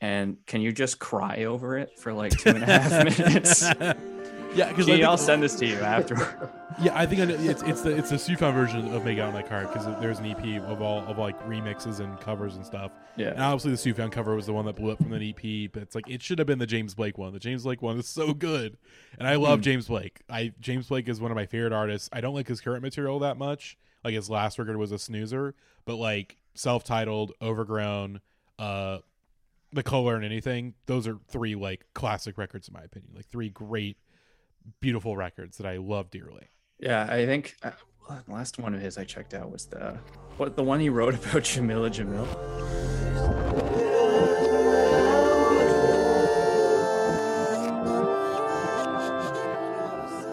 [0.00, 3.70] and can you just cry over it for like two and a half minutes
[4.54, 6.16] yeah, because i'll send this to you after
[6.82, 9.28] Yeah, I think I know, it's it's the it's the Sufjan version of Make Out
[9.28, 12.66] in My Car because there's an EP of all of like remixes and covers and
[12.66, 12.90] stuff.
[13.16, 15.70] Yeah, And obviously the Sufjan cover was the one that blew up from the EP,
[15.72, 17.32] but it's like it should have been the James Blake one.
[17.32, 18.76] The James Blake one is so good,
[19.20, 19.62] and I love Mhm.
[19.62, 20.22] James Blake.
[20.28, 22.08] I James Blake is one of my favorite artists.
[22.12, 23.78] I don't like his current material that much.
[24.02, 28.20] Like his last record was a snoozer, but like self-titled, overgrown,
[28.58, 28.98] uh,
[29.72, 30.74] The Colour in Anything.
[30.86, 33.12] Those are three like classic records in my opinion.
[33.14, 33.96] Like three great,
[34.80, 36.48] beautiful records that I love dearly.
[36.78, 37.70] yeah i think uh,
[38.26, 39.98] the last one of his i checked out was the
[40.36, 42.26] what the one he wrote about Jameela Jamil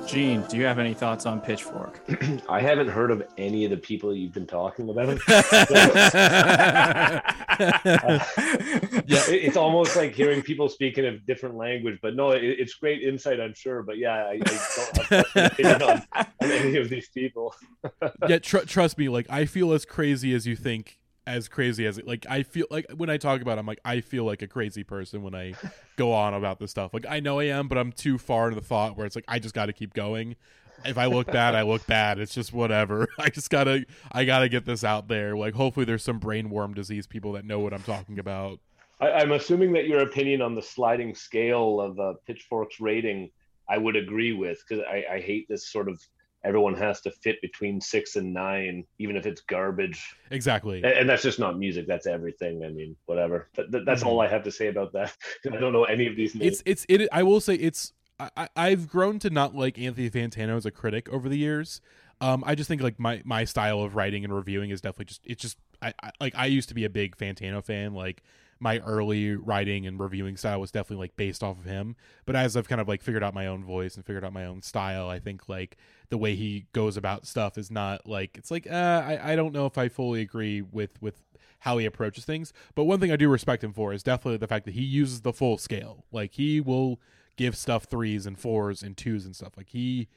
[0.08, 2.02] Gene, do you have any thoughts on Pitchfork?
[2.50, 5.08] I haven't heard of any of the people you've been talking about.
[9.08, 9.20] Yeah.
[9.30, 12.00] It- it's almost like hearing people speaking a different language.
[12.02, 13.84] But no, it, it's great insight, I'm sure.
[13.84, 17.56] But yeah, I, I don't have an opinion on, on any of these people.
[18.28, 19.10] yeah, tr- trust me.
[19.10, 20.98] Like I feel as crazy as you think.
[21.28, 23.80] As crazy as it, like I feel like when I talk about, it, I'm like
[23.86, 25.54] I feel like a crazy person when I
[25.96, 26.96] go on about this stuff.
[26.96, 29.26] Like I know I am, but I'm too far into the thought where it's like
[29.28, 30.36] I just got to keep going.
[30.84, 32.18] If I look bad, I look bad.
[32.18, 33.08] It's just whatever.
[33.20, 35.38] I just gotta, I gotta get this out there.
[35.38, 38.60] Like hopefully there's some brain worm disease people that know what I'm talking about.
[39.02, 43.30] I, I'm assuming that your opinion on the sliding scale of uh, Pitchfork's rating,
[43.70, 46.00] I would agree with because I, I hate this sort of
[46.44, 50.16] everyone has to fit between six and nine, even if it's garbage.
[50.32, 50.78] Exactly.
[50.78, 51.86] And, and that's just not music.
[51.88, 52.64] That's everything.
[52.66, 53.48] I mean, whatever.
[53.56, 54.08] Th- th- that's Mhm.
[54.08, 55.16] all I have to say about that.
[55.52, 56.62] I don't know any of these names.
[56.64, 60.10] it's it's it i will say it's I, I- i've grown to not like anthony
[60.10, 61.80] fantano as a critic over the years
[62.22, 65.22] um i just think like my my style of writing and reviewing is definitely just
[65.26, 68.22] it's just I, I like i used to be a big fantano fan like
[68.62, 71.96] my early writing and reviewing style was definitely like based off of him
[72.26, 74.46] but as i've kind of like figured out my own voice and figured out my
[74.46, 75.78] own style i think like
[76.10, 79.54] the way he goes about stuff is not like it's like uh, I, I don't
[79.54, 81.24] know if i fully agree with with
[81.62, 82.54] how he approaches things.
[82.76, 85.22] But one thing I do respect him for is definitely the fact that he uses
[85.22, 86.06] the full scale.
[86.12, 87.00] Like he will
[87.38, 89.54] give stuff threes and fours and twos and stuff.
[89.56, 90.08] Like he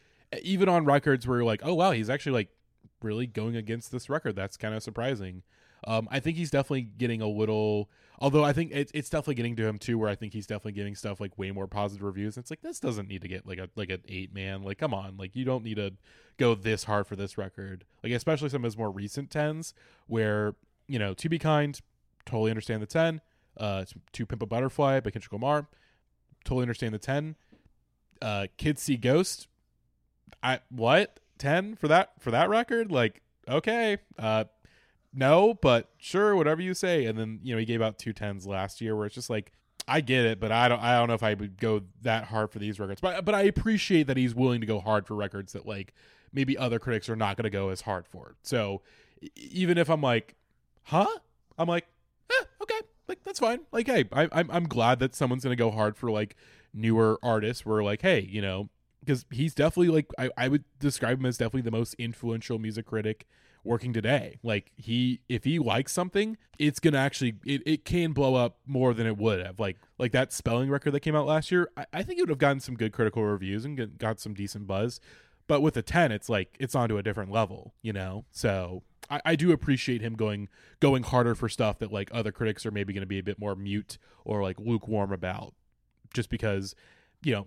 [0.42, 2.48] even on records where you're like, oh wow, he's actually like
[3.02, 4.36] really going against this record.
[4.36, 5.42] That's kind of surprising.
[5.86, 7.90] Um, I think he's definitely getting a little.
[8.24, 10.72] Although I think it's it's definitely getting to him too, where I think he's definitely
[10.72, 12.38] getting stuff like way more positive reviews.
[12.38, 14.62] It's like this doesn't need to get like a like an eight man.
[14.62, 15.92] Like come on, like you don't need to
[16.38, 17.84] go this hard for this record.
[18.02, 19.74] Like especially some of his more recent tens,
[20.06, 20.54] where
[20.88, 21.78] you know to be kind,
[22.24, 23.20] totally understand the ten.
[23.58, 25.68] Uh, to Pimp a Butterfly by Kendrick Lamar,
[26.46, 27.36] totally understand the ten.
[28.22, 29.48] Uh, Kids See Ghost,
[30.42, 32.90] I what ten for that for that record?
[32.90, 34.44] Like okay, uh,
[35.14, 37.04] no, but sure, whatever you say.
[37.06, 39.52] And then you know he gave out two tens last year, where it's just like
[39.86, 42.50] I get it, but I don't I don't know if I would go that hard
[42.50, 43.00] for these records.
[43.00, 45.94] But but I appreciate that he's willing to go hard for records that like
[46.32, 48.34] maybe other critics are not going to go as hard for.
[48.42, 48.82] So
[49.36, 50.34] even if I'm like,
[50.84, 51.06] huh?
[51.58, 51.86] I'm like,
[52.30, 53.60] eh, okay, like that's fine.
[53.72, 56.34] Like, hey, I, I'm I'm glad that someone's going to go hard for like
[56.72, 57.64] newer artists.
[57.66, 61.36] Where like, hey, you know, because he's definitely like I, I would describe him as
[61.36, 63.26] definitely the most influential music critic
[63.64, 64.38] working today.
[64.42, 68.94] Like he if he likes something, it's gonna actually it, it can blow up more
[68.94, 69.58] than it would have.
[69.58, 72.30] Like like that Spellling record that came out last year, I, I think it would
[72.30, 75.00] have gotten some good critical reviews and get, got some decent buzz.
[75.46, 78.24] But with a ten, it's like it's onto a different level, you know.
[78.30, 80.48] So I, I do appreciate him going
[80.80, 83.38] going harder for stuff that like other critics are maybe going to be a bit
[83.38, 85.54] more mute or like lukewarm about,
[86.12, 86.74] just because
[87.22, 87.46] you know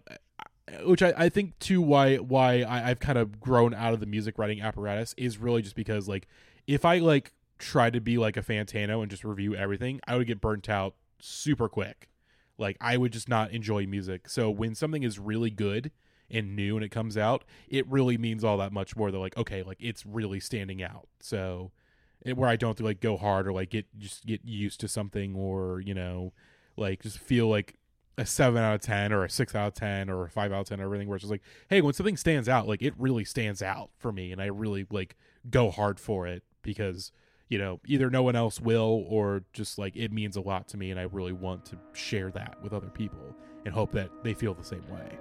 [0.83, 4.05] which I, I think too why why I, I've kind of grown out of the
[4.05, 6.27] music writing apparatus is really just because like
[6.65, 10.27] if I like try to be like a Fantano and just review everything, I would
[10.27, 12.09] get burnt out super quick.
[12.57, 14.29] Like I would just not enjoy music.
[14.29, 15.91] So when something is really good
[16.29, 19.11] and new and it comes out, it really means all that much more.
[19.11, 21.07] They're like okay, like it's really standing out.
[21.21, 21.71] So
[22.25, 24.87] where I don't have to like go hard or like get just get used to
[24.87, 26.33] something or you know
[26.75, 27.75] like just feel like
[28.17, 30.61] a seven out of ten or a six out of ten or a five out
[30.61, 32.93] of ten or everything where it's just like hey when something stands out like it
[32.97, 35.15] really stands out for me and i really like
[35.49, 37.11] go hard for it because
[37.47, 40.77] you know either no one else will or just like it means a lot to
[40.77, 43.35] me and i really want to share that with other people
[43.67, 45.17] and hope that they feel the same way.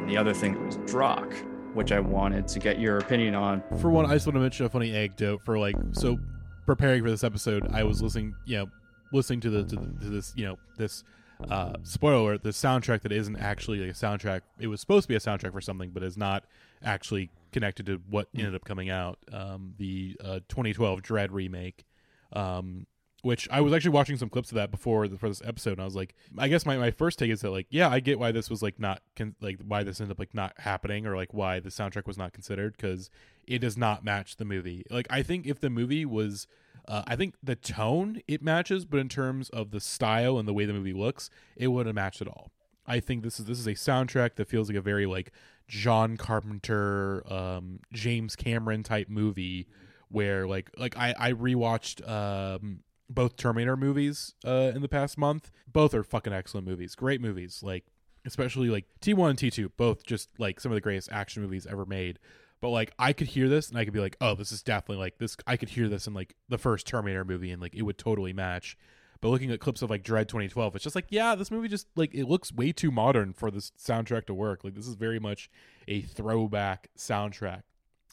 [0.00, 1.32] And the other thing was Drokk
[1.74, 3.62] which I wanted to get your opinion on.
[3.80, 6.18] For one, I just want to mention a funny anecdote for like so
[6.66, 8.66] preparing for this episode, I was listening, you know,
[9.12, 11.04] listening to the to, the, to this, you know, this
[11.50, 14.42] uh spoiler alert, the soundtrack that isn't actually a soundtrack.
[14.58, 16.44] It was supposed to be a soundtrack for something, but is not
[16.82, 19.18] actually connected to what ended up coming out.
[19.32, 21.84] Um, the uh, 2012 Dredd remake.
[22.32, 22.86] Um,
[23.24, 25.80] which I was actually watching some clips of that before the, for this episode, and
[25.80, 28.18] I was like, I guess my, my first take is that like, yeah, I get
[28.18, 31.16] why this was like not con- like why this ended up like not happening or
[31.16, 33.08] like why the soundtrack was not considered because
[33.46, 34.84] it does not match the movie.
[34.90, 36.46] Like, I think if the movie was,
[36.86, 40.52] uh, I think the tone it matches, but in terms of the style and the
[40.52, 42.52] way the movie looks, it wouldn't match at all.
[42.86, 45.32] I think this is this is a soundtrack that feels like a very like
[45.66, 49.66] John Carpenter, um, James Cameron type movie
[50.10, 55.50] where like like I I rewatched um both Terminator movies uh, in the past month.
[55.70, 56.94] Both are fucking excellent movies.
[56.94, 57.60] Great movies.
[57.62, 57.84] Like
[58.26, 61.84] especially like T1 and T2, both just like some of the greatest action movies ever
[61.84, 62.18] made.
[62.60, 65.02] But like I could hear this and I could be like, "Oh, this is definitely
[65.02, 67.82] like this I could hear this in like the first Terminator movie and like it
[67.82, 68.76] would totally match."
[69.20, 71.86] But looking at clips of like Dredd 2012, it's just like, yeah, this movie just
[71.96, 74.64] like it looks way too modern for this soundtrack to work.
[74.64, 75.50] Like this is very much
[75.88, 77.62] a throwback soundtrack,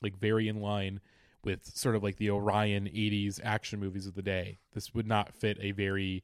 [0.01, 0.99] like very in line
[1.43, 4.59] with sort of like the Orion 80s action movies of the day.
[4.73, 6.23] This would not fit a very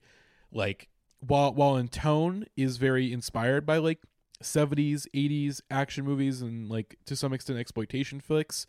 [0.52, 0.90] like
[1.20, 4.00] while while in tone is very inspired by like
[4.44, 8.68] 70s, 80s action movies and like to some extent exploitation flicks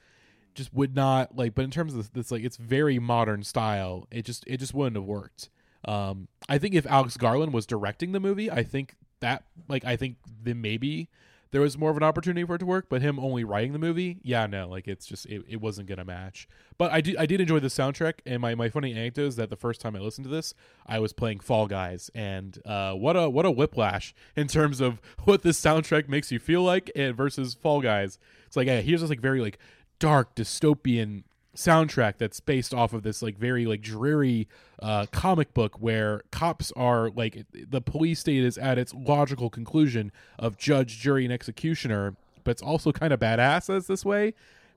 [0.54, 4.24] just would not like but in terms of this like it's very modern style it
[4.24, 5.50] just it just wouldn't have worked
[5.84, 9.94] um i think if alex garland was directing the movie i think that like i
[9.94, 11.08] think then maybe
[11.50, 13.78] there was more of an opportunity for it to work, but him only writing the
[13.78, 16.48] movie, yeah, no, like it's just it, it wasn't gonna match.
[16.76, 19.50] But I did I did enjoy the soundtrack, and my, my funny anecdote is that
[19.50, 20.54] the first time I listened to this,
[20.86, 25.00] I was playing Fall Guys, and uh, what a what a whiplash in terms of
[25.24, 28.18] what this soundtrack makes you feel like, and versus Fall Guys.
[28.46, 29.58] It's like yeah, here's this like very like
[29.98, 31.24] dark dystopian
[31.58, 34.46] soundtrack that's based off of this like very like dreary
[34.80, 40.12] uh, comic book where cops are like the police state is at its logical conclusion
[40.38, 44.34] of judge, jury, and executioner, but it's also kind of badass as this way.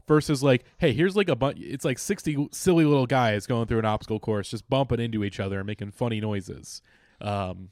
[0.07, 1.59] Versus like, hey, here's like a bunch.
[1.61, 5.39] It's like sixty silly little guys going through an obstacle course, just bumping into each
[5.39, 6.81] other and making funny noises.
[7.21, 7.69] Um,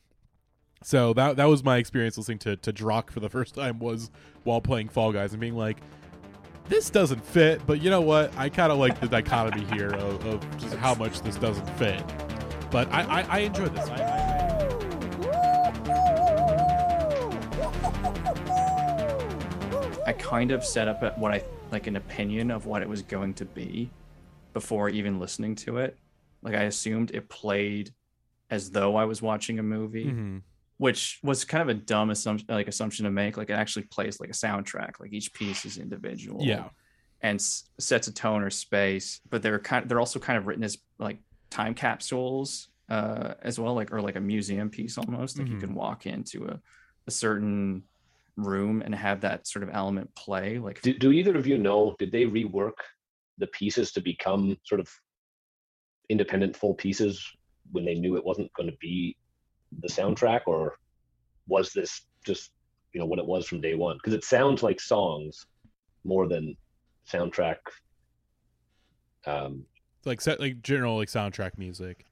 [0.83, 4.11] So that that was my experience listening to to Drokk for the first time was
[4.43, 5.77] while playing Fall Guys and being like,
[6.69, 8.31] this doesn't fit, but you know what?
[8.37, 12.03] I kind of like the dichotomy here of, of just how much this doesn't fit.
[12.71, 13.87] But I I, I enjoyed this.
[13.89, 15.49] I, I,
[20.07, 23.01] I kind of set up a, what I like an opinion of what it was
[23.03, 23.89] going to be
[24.53, 25.97] before even listening to it.
[26.41, 27.91] Like I assumed it played
[28.49, 30.41] as though I was watching a movie, Mhm.
[30.79, 33.37] Which was kind of a dumb assumption, like assumption to make.
[33.37, 34.99] Like it actually plays like a soundtrack.
[34.99, 36.43] Like each piece is individual.
[36.43, 36.69] Yeah.
[37.21, 39.19] and s- sets a tone or space.
[39.29, 39.83] But they're kind.
[39.83, 41.19] of, They're also kind of written as like
[41.49, 45.37] time capsules uh, as well, like or like a museum piece almost.
[45.37, 45.59] Like you Mhm.
[45.59, 46.59] can walk into a,
[47.07, 47.83] a certain
[48.37, 50.59] room and have that sort of element play.
[50.59, 51.93] Like Do, do either of you know?
[51.99, 52.79] Did they rework
[53.37, 54.89] the pieces to become sort of
[56.09, 57.23] independent full pieces
[57.71, 59.15] when they knew it wasn't going to be
[59.81, 60.77] the soundtrack, or
[61.47, 62.51] was this just
[62.93, 63.97] you know what it was from day one?
[63.97, 65.45] Because it sounds like songs
[66.03, 66.55] more than
[67.11, 67.57] soundtrack.
[69.25, 69.65] Um,
[70.05, 72.05] like set like general like soundtrack music.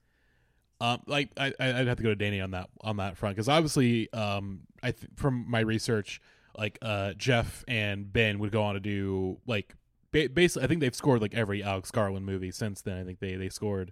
[0.79, 3.49] Um, like I I'd have to go to Danny on that on that front because
[3.49, 6.21] obviously um I th- from my research
[6.57, 9.75] like uh Geoff and Ben would go on to do like
[10.11, 12.99] ba- basically I think they've scored like every Alex Garland movie since then.
[12.99, 13.91] I think they they scored.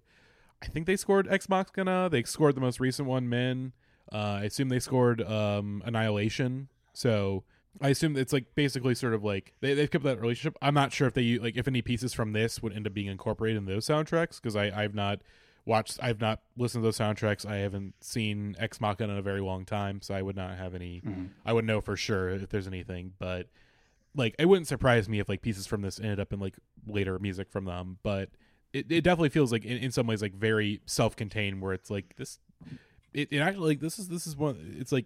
[0.61, 2.09] I think they scored Ex Machina.
[2.09, 3.73] They scored the most recent one, Men.
[4.11, 6.69] Uh, I assume they scored um, Annihilation.
[6.93, 7.43] So
[7.81, 10.57] I assume it's like basically sort of like they they've kept that relationship.
[10.61, 13.07] I'm not sure if they like if any pieces from this would end up being
[13.07, 15.19] incorporated in those soundtracks because I I've not
[15.65, 17.45] watched I've not listened to those soundtracks.
[17.45, 20.73] I haven't seen Ex Machina in a very long time, so I would not have
[20.73, 21.01] any.
[21.01, 21.29] Mhm.
[21.45, 23.47] I would know for sure if there's anything, but
[24.15, 26.55] like it wouldn't surprise me if like pieces from this ended up in like
[26.87, 27.97] later music from them.
[28.03, 28.29] But
[28.75, 32.15] it, it definitely feels like in, in some ways like very self-contained, where it's like
[32.17, 32.39] this.
[33.13, 34.75] It, it actually like this is this is one.
[34.77, 35.05] It's like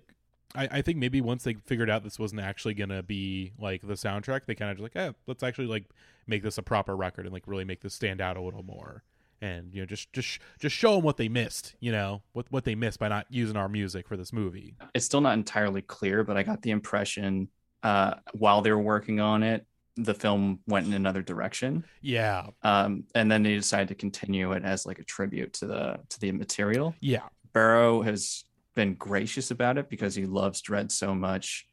[0.56, 3.94] I, I think maybe once they figured out this wasn't actually gonna be like the
[3.94, 5.86] soundtrack, they kind of just like, eh, let's actually like
[6.26, 9.04] make this a proper record and like really make this stand out a little more,
[9.40, 12.64] and you know just just just show them what they missed, you know what what
[12.66, 14.76] they missed by not using our music for this movie.
[14.96, 17.50] it's still not entirely clear, but I got the impression
[17.84, 19.66] uh, while they were working on it,
[20.04, 24.64] the film went in another direction, Yeah, um, and then they decided to continue it
[24.64, 26.96] as like a tribute to the to the material.
[27.00, 28.44] yeah, Barrow has
[28.76, 31.68] been gracious about it because he loves Dredd so much,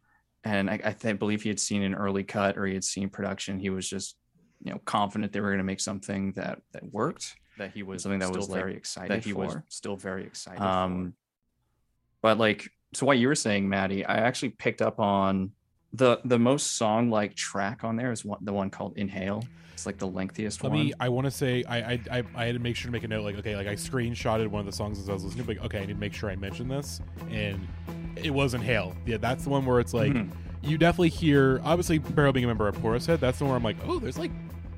[0.45, 3.09] and I, I think believe he had seen an early cut or he had seen
[3.09, 3.59] production.
[3.59, 4.16] He was just
[4.62, 7.37] you know confident they were going to make something that that worked.
[7.59, 9.11] That he was something that was very excited.
[9.11, 9.39] That he for.
[9.39, 10.61] was still very excited.
[10.61, 11.14] Um,
[12.22, 15.53] but like so, what you were saying, Maddie, I actually picked up on
[15.93, 19.45] the the most song like track on there is one the one called Inhale.
[19.74, 20.87] It's like the lengthiest Let one.
[20.87, 20.93] me.
[20.99, 23.09] I want to say I, I I I had to make sure to make a
[23.09, 23.24] note.
[23.24, 25.45] Like okay, like I screenshotted one of the songs as I was listening.
[25.47, 27.66] But like, okay, I need to make sure I mention this, and
[28.16, 28.95] it wasn't Hail.
[29.05, 30.30] Yeah, that's the one where it's like Mhm.
[30.62, 31.61] you definitely hear.
[31.62, 34.18] Obviously, Barrow being a member of Portishead, that's the one where I'm like, oh, there's
[34.18, 34.30] like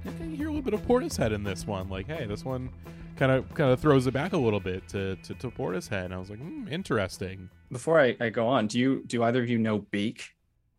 [0.05, 1.89] I can hear a little bit of Portishead in this one.
[1.89, 2.69] Like, hey, this one
[3.17, 6.07] kind of kind of throws it back a little bit to to, to Portishead.
[6.07, 7.51] And I was like, hmm, interesting.
[7.71, 10.25] Before I, I go on, do you do either of you know Beak,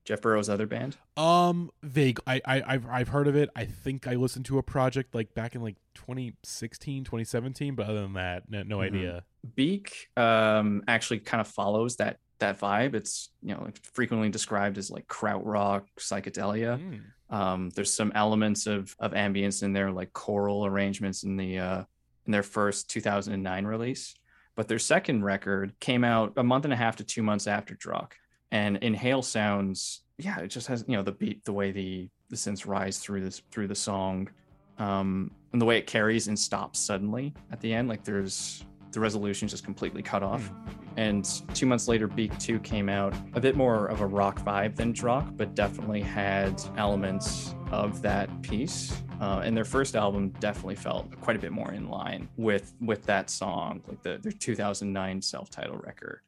[0.10, 0.98] Geoff Barrow's other band?
[1.18, 2.20] Um, vague.
[2.26, 3.48] I, I I've I've heard of it.
[3.56, 7.76] I think I listened to a project like back in like 2016, 2017.
[7.76, 8.86] But other than that, no, no Mhm.
[8.88, 9.24] idea.
[9.56, 12.96] Beak um, actually kind of follows that that vibe.
[12.96, 16.80] It's you know frequently described as like krautrock psychedelia.
[16.80, 17.36] Hmm.
[17.36, 21.84] Um, there's some elements of of ambience in there, like choral arrangements in the uh,
[22.26, 24.16] in their first 2009 release.
[24.56, 27.76] But their second record came out a month and a half to two months after
[27.76, 28.14] Drokk.
[28.52, 32.36] And Inhale sounds, yeah, it just has you know the beat, the way the the
[32.36, 34.30] synths rise through this through the song,
[34.78, 37.88] um, and the way it carries and stops suddenly at the end.
[37.88, 40.52] Like there's the resolution is just completely cut off.
[40.98, 41.24] And
[41.54, 44.92] two months later, Beak 2 came out, a bit more of a rock vibe than
[44.92, 48.94] Drokk, but definitely had elements of that piece.
[49.22, 53.06] Uh, and their first album definitely felt quite a bit more in line with with
[53.06, 56.22] that song, like the their 2009 self-titled record.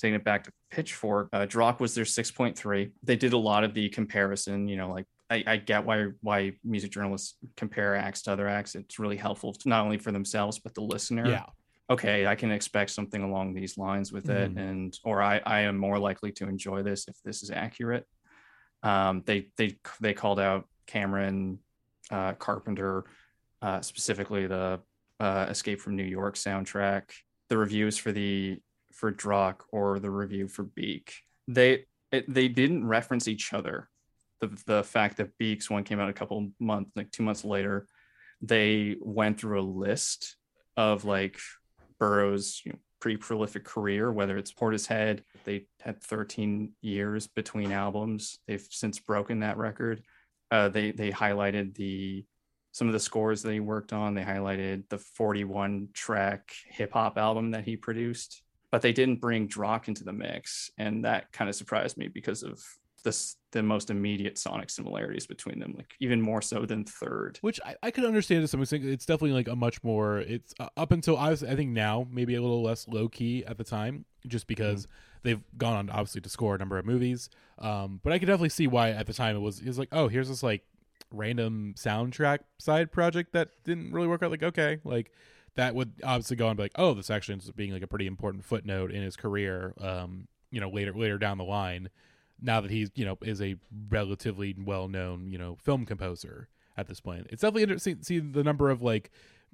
[0.00, 2.90] Taking it back to Pitchfork, uh, Drokk was their 6.3.
[3.02, 6.52] They did a lot of the comparison, you know, like I, I get why why
[6.64, 8.74] music journalists compare acts to other acts.
[8.74, 11.44] It's really helpful not only for themselves but the listener Yeah.
[11.90, 14.60] okay i can expect something along these lines with it Mhm.
[14.70, 18.06] and or i i am more likely to enjoy this if this is accurate
[18.82, 21.58] um they they they called out cameron
[22.10, 23.04] uh carpenter
[23.62, 24.80] uh specifically the
[25.20, 27.04] uh escape from new york soundtrack
[27.50, 28.58] the reviews for the
[29.00, 31.14] for Drokk or the review for beak
[31.48, 33.88] they it, they didn't reference each other
[34.40, 37.86] the the fact that beak's one came out a couple months like two months later
[38.42, 40.36] they went through a list
[40.76, 41.38] of like
[41.98, 48.38] Barrow's you know, pretty prolific career, whether it's Portishead, they had 13 years between albums.
[48.46, 50.02] They've since broken that record.
[50.50, 52.24] Uh, they they highlighted the
[52.72, 54.14] some of the scores that he worked on.
[54.14, 59.48] They highlighted the 41 track hip hop album that he produced, but they didn't bring
[59.48, 62.62] Drokk into the mix, and that kind of surprised me because of
[63.02, 67.38] this the most immediate sonic similarities between them, like even more so than third.
[67.40, 68.84] Which I, I could understand to some extent.
[68.84, 70.18] It's definitely like a much more.
[70.18, 73.44] It's uh, up until I was, I think now maybe a little less low key
[73.46, 74.92] at the time, just because mm-hmm.
[75.22, 77.28] they've gone on obviously to score a number of movies.
[77.58, 79.88] Um, but I could definitely see why at the time it was it was like
[79.92, 80.62] oh here's this like
[81.12, 84.30] random soundtrack side project that didn't really work out.
[84.30, 85.10] Like okay, like
[85.60, 87.86] that would obviously go on be like oh this actually ends up being like a
[87.86, 89.74] pretty important footnote in his career.
[89.78, 91.90] Um, you know later later down the line
[92.40, 93.56] now that he's you know is a
[93.90, 96.48] relatively well known you know film composer
[96.78, 97.26] at this point.
[97.30, 99.10] It's definitely interesting to see the number of like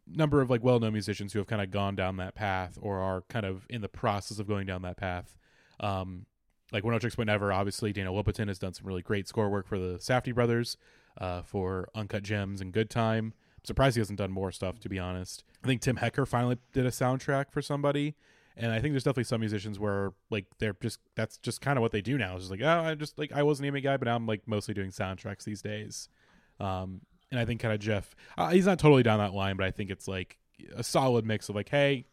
[0.07, 3.01] number of like well known musicians who have kind of gone down that path or
[3.01, 5.37] are kind of in the process of going down that path.
[5.81, 6.27] Um,
[6.73, 9.79] like Oneohtrix Point Never, obviously Dana Lopatin has done some really great score work for
[9.79, 10.77] the Safdie brothers,
[11.21, 13.35] uh, for Uncut Gems and Good Time.
[13.67, 15.45] Surprised he hasn't done more stuff to be honest.
[15.63, 18.15] I think Tim Hecker finally did a soundtrack for somebody
[18.57, 21.83] and I think there's definitely some musicians where like they're just that's just kind of
[21.83, 22.35] what they do now.
[22.35, 24.27] It's just like oh, I just like I was an anime guy, but now I'm
[24.27, 26.09] like mostly doing soundtracks these days.
[26.59, 29.67] Um, and I think kind of Geoff, uh, he's not totally down that line, but
[29.67, 30.39] I think it's like
[30.75, 32.07] a solid mix of like, hey,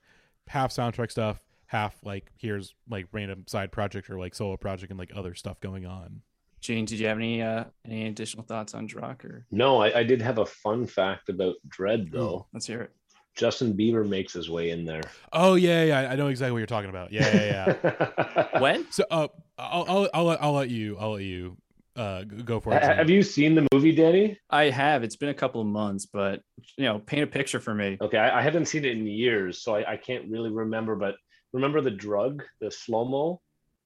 [0.47, 4.99] half soundtrack stuff, half like here's like random side project or like solo project and
[4.99, 6.23] like other stuff going on.
[6.63, 9.81] Gene, did you have any uh any additional thoughts on Drokk or no?
[9.81, 12.47] I, I did have a fun fact about Dredd though.
[12.53, 12.91] Let's hear it.
[13.35, 15.01] Justin Bieber makes his way in there.
[15.33, 17.11] Oh yeah, yeah, I know exactly what you're talking about.
[17.11, 18.47] Yeah, yeah, yeah.
[18.59, 18.89] when?
[18.91, 21.57] So, uh, I'll, I'll, I'll, let, I'll let you, I'll let you,
[21.95, 22.83] uh, go for it.
[22.83, 24.39] Have you seen the movie, Danny?
[24.49, 25.03] I have.
[25.03, 26.41] It's been a couple of months, but
[26.77, 27.97] you know, paint a picture for me.
[27.99, 30.95] Okay, I, I haven't seen it in years, so I, I can't really remember.
[30.95, 31.15] But
[31.51, 33.41] remember the drug, the slow mo.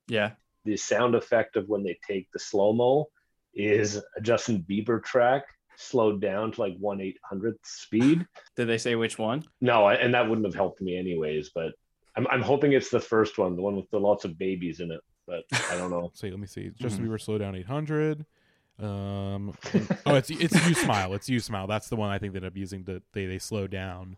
[0.07, 0.31] Yeah.
[0.67, 3.07] The sound effect of when they take the slow mo
[3.53, 5.45] is a Justin Bieber track
[5.77, 8.27] slowed down to like one eight hundredth speed.
[8.57, 9.45] Did they say which one?
[9.61, 11.51] No, I, and that wouldn't have helped me anyways.
[11.55, 11.71] But
[12.17, 14.91] I'm I'm hoping it's the first one, the one with the lots of babies in
[14.91, 14.99] it.
[15.25, 16.11] But I don't know.
[16.15, 16.71] see, let me see.
[16.75, 17.13] Justin mm-hmm.
[17.13, 18.25] Bieber slow down eight hundred.
[18.77, 19.53] Um,
[20.05, 21.13] oh, it's it's U Smile.
[21.13, 21.65] It's U Smile.
[21.65, 22.83] That's the one I think that I'm using.
[22.85, 24.17] To, they they slow down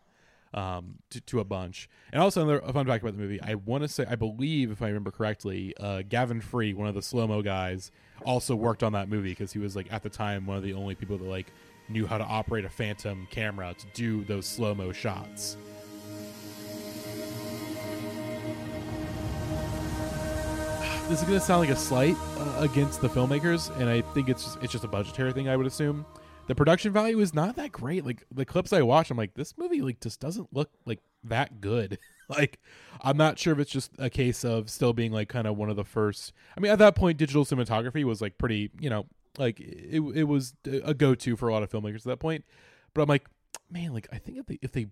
[0.54, 1.88] um, to, to a bunch.
[2.12, 4.82] And also another fun fact about the movie, I want to say, I believe, if
[4.82, 7.90] I remember correctly, uh, Gavin Free, one of the slow mo guys,
[8.24, 10.74] also worked on that movie because he was like at the time one of the
[10.74, 11.52] only people that like
[11.88, 15.56] knew how to operate a phantom camera to do those slow mo shots.
[21.08, 24.28] This is going to sound like a slight uh, against the filmmakers, and I think
[24.28, 25.48] it's just, it's just a budgetary thing.
[25.48, 26.06] I would assume
[26.50, 28.04] the production value is not that great.
[28.04, 31.60] Like the clips I watch, I'm like, this movie like just doesn't look like that
[31.60, 31.96] good.
[32.28, 32.58] like
[33.00, 35.70] I'm not sure if it's just a case of still being like kind of one
[35.70, 36.32] of the first.
[36.56, 39.06] I mean, at that point, digital cinematography was like pretty, you know,
[39.38, 42.44] like it it was a go to for a lot of filmmakers at that point.
[42.94, 43.28] But I'm like,
[43.70, 44.88] man, like I think if they if they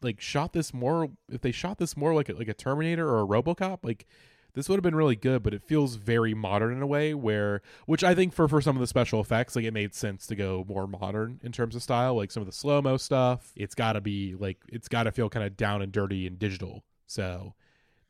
[0.00, 3.20] like shot this more, if they shot this more like a, like a Terminator or
[3.20, 4.06] a RoboCop, like
[4.54, 7.60] this would have been really good, but it feels very modern in a way where,
[7.86, 10.36] which I think for for some of the special effects, like it made sense to
[10.36, 13.52] go more modern in terms of style, like some of the slow mo stuff.
[13.56, 16.38] It's got to be like it's got to feel kind of down and dirty and
[16.38, 16.84] digital.
[17.06, 17.54] So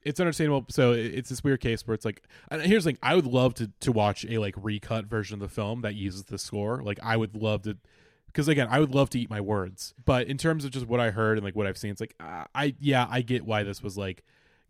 [0.03, 0.67] it's understandable.
[0.69, 3.71] So it's this weird case where it's like, here's the thing: I would love to
[3.81, 6.83] to watch a like recut version of the film that uses the score.
[6.83, 7.79] Like I would love to
[8.27, 10.99] because again i would love to eat my words but in terms of just what
[10.99, 13.63] i heard and like what i've seen it's like uh, i yeah i get why
[13.63, 14.25] this was like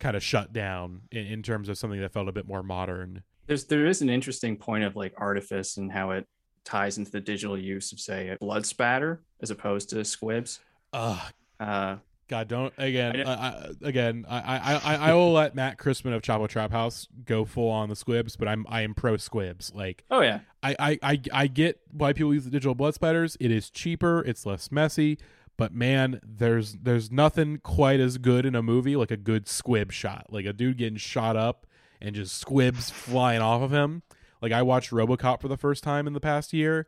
[0.04, 3.22] kind of shut down in, in terms of something that felt a bit more modern.
[3.46, 6.26] There's there is an interesting point of like artifice and how it
[6.62, 10.60] ties into the digital use of say a blood spatter as opposed to squibs.
[10.92, 11.18] Uh,
[11.58, 11.96] uh
[12.28, 13.26] God, don't again.
[13.26, 17.08] I, I, again, I, I, I, I will let Matt Christman of Chapo Trap House
[17.24, 19.72] go full on the squibs, but I'm I am pro squibs.
[19.74, 23.38] Like, oh yeah, I, I, I, I get why people use the digital blood spatters.
[23.40, 24.22] It is cheaper.
[24.26, 25.18] It's less messy.
[25.56, 29.92] But man, there's there's nothing quite as good in a movie like a good squib
[29.92, 31.66] shot, like a dude getting shot up
[32.00, 34.02] and just squibs flying off of him.
[34.42, 36.86] Like I watched RoboCop for the first time in the past year.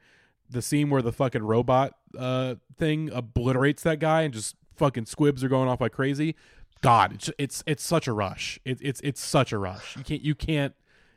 [0.50, 5.42] The scene where the fucking robot uh, thing obliterates that guy and just fucking squibs
[5.44, 6.34] are going off like crazy.
[6.82, 8.58] God, it's it's it's such a rush.
[8.64, 9.96] It, it's it's such a rush.
[9.96, 10.74] You can't you can't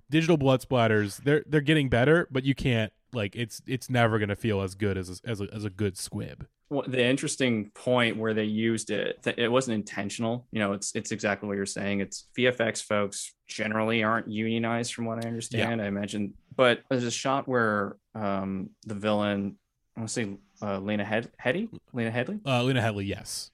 [0.10, 1.24] digital blood splatters.
[1.24, 4.98] They're they're getting better, but you can't like it's it's never gonna feel as good
[5.00, 9.20] as a, as a, as a good squib the interesting point where they used it
[9.38, 12.00] it wasn't intentional you know it's it's exactly what you're saying.
[12.00, 15.86] It's vfx folks generally aren't unionized from what i understand yeah.
[15.86, 16.34] i imagine.
[16.56, 19.58] But there's a shot where um the villain
[19.96, 23.52] i want to say uh, lena Head- Headey lena headley uh lena headley yes.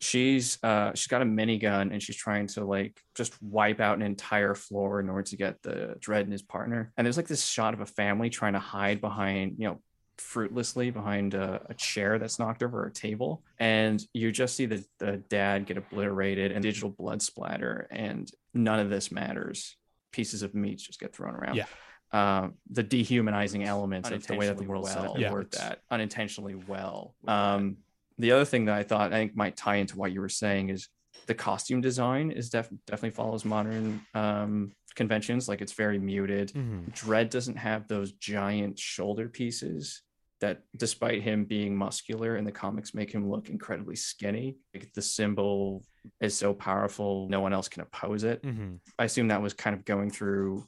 [0.00, 4.02] She's uh she's got a minigun and she's trying to like just wipe out an
[4.02, 6.92] entire floor in order to get the Dredd and his partner.
[6.96, 9.80] And there's like this shot of a family trying to hide behind you know
[10.18, 14.84] fruitlessly behind a, a chair that's knocked over a table and you just see the,
[14.98, 19.76] the dad get obliterated and digital blood splatter and none of this matters
[20.12, 21.66] pieces of meat just get thrown around Yeah.
[22.12, 25.32] uh, the dehumanizing elements of the way that the world set up Yeah.
[25.32, 27.78] worked at unintentionally well um,
[28.18, 30.68] the other thing that I thought I think might tie into what you were saying
[30.70, 30.88] is
[31.26, 35.48] the costume design is def- definitely follows modern um, conventions.
[35.48, 36.52] Like it's very muted.
[36.52, 36.92] Mhm.
[36.94, 40.02] Dredd doesn't have those giant shoulder pieces
[40.44, 44.56] that, despite him being muscular in the comics, make him look incredibly skinny.
[44.74, 45.82] Like the symbol
[46.20, 48.42] is so powerful, no one else can oppose it.
[48.42, 48.78] Mhm.
[48.98, 50.66] I assume that was kind of going through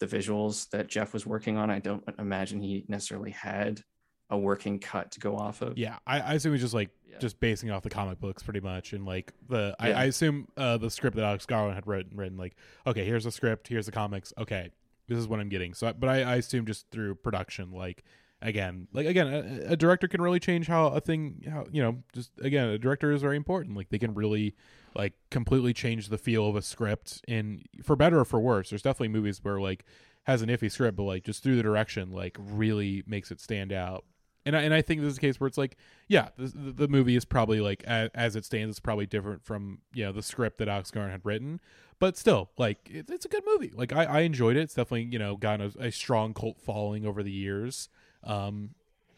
[0.00, 1.70] the visuals that Geoff was working on.
[1.70, 3.82] I don't imagine he necessarily had
[4.30, 5.78] a working cut to go off of.
[5.78, 7.18] Yeah, I, I assume he's just like Yeah.
[7.18, 9.98] just basing off the comic books pretty much, and like the I, Yeah.
[10.00, 13.30] I assume uh, the script that Alex Garland had written, written like, okay, here's the
[13.32, 14.70] script, here's the comics, okay,
[15.06, 15.72] this is what I'm getting.
[15.72, 18.04] So, but I, I assume just through production, like
[18.42, 21.98] again, like again, a, a director can really change how a thing, how you know,
[22.12, 23.76] just again, a director is very important.
[23.76, 24.54] Like they can really
[24.94, 28.70] like completely change the feel of a script, and for better or for worse.
[28.70, 29.84] There's definitely movies where like
[30.24, 33.72] has an iffy script, but like just through the direction, like really makes it stand
[33.72, 34.04] out.
[34.46, 35.76] And I, and I think this is a case where it's like,
[36.06, 39.80] yeah, the, the movie is probably like as, as it stands, it's probably different from
[39.92, 41.60] you know the script that Alex had written,
[41.98, 43.72] but still, like it, it's a good movie.
[43.74, 44.60] Like I, I enjoyed it.
[44.60, 47.88] It's definitely you know gotten a, a strong cult following over the years,
[48.24, 48.70] um,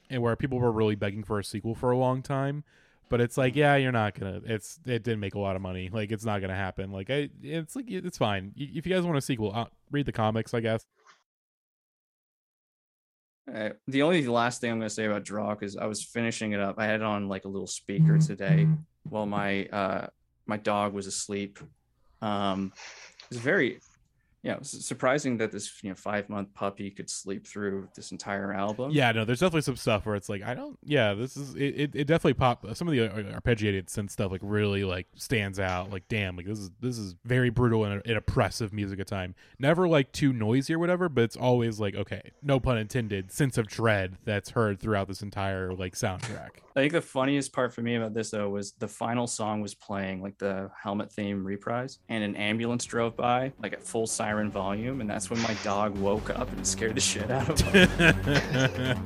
[0.09, 2.64] and where people were really begging for a sequel for a long time.
[3.09, 4.40] But it's like, yeah, you're not gonna.
[4.44, 5.90] It's it didn't make a lot of money.
[5.92, 6.92] Like it's not gonna happen.
[6.92, 8.53] Like I, it's like it's fine.
[8.57, 10.86] If you guys want a sequel, uh, read the comics, I guess.
[13.53, 16.53] Uh, the only last thing I'm going to say about Draw is I was finishing
[16.53, 16.76] it up.
[16.78, 18.68] I had it on like a little speaker today
[19.09, 20.07] while my uh,
[20.46, 21.59] my dog was asleep.
[22.22, 22.72] Um,
[23.30, 23.80] it's very,
[24.43, 28.11] you know, it's surprising that this you know five month puppy could sleep through this
[28.11, 28.91] entire album.
[28.91, 30.78] Yeah, no, there's definitely some stuff where it's like I don't.
[30.82, 31.61] Yeah, this is it.
[31.61, 32.64] It, it definitely pop.
[32.74, 35.91] Some of the uh, arpeggiated synth stuff like really like stands out.
[35.91, 39.34] Like damn, like this is this is very brutal and, and oppressive music at time.
[39.59, 43.59] Never like too noisy or whatever, but it's always like okay, no pun intended, sense
[43.59, 46.61] of dread that's heard throughout this entire like soundtrack.
[46.74, 49.74] I think the funniest part for me about this though was the final song was
[49.74, 54.30] playing like the helmet theme reprise, and an ambulance drove by like at full siren
[54.51, 59.05] volume, and that's when my dog woke up and scared the shit out of him.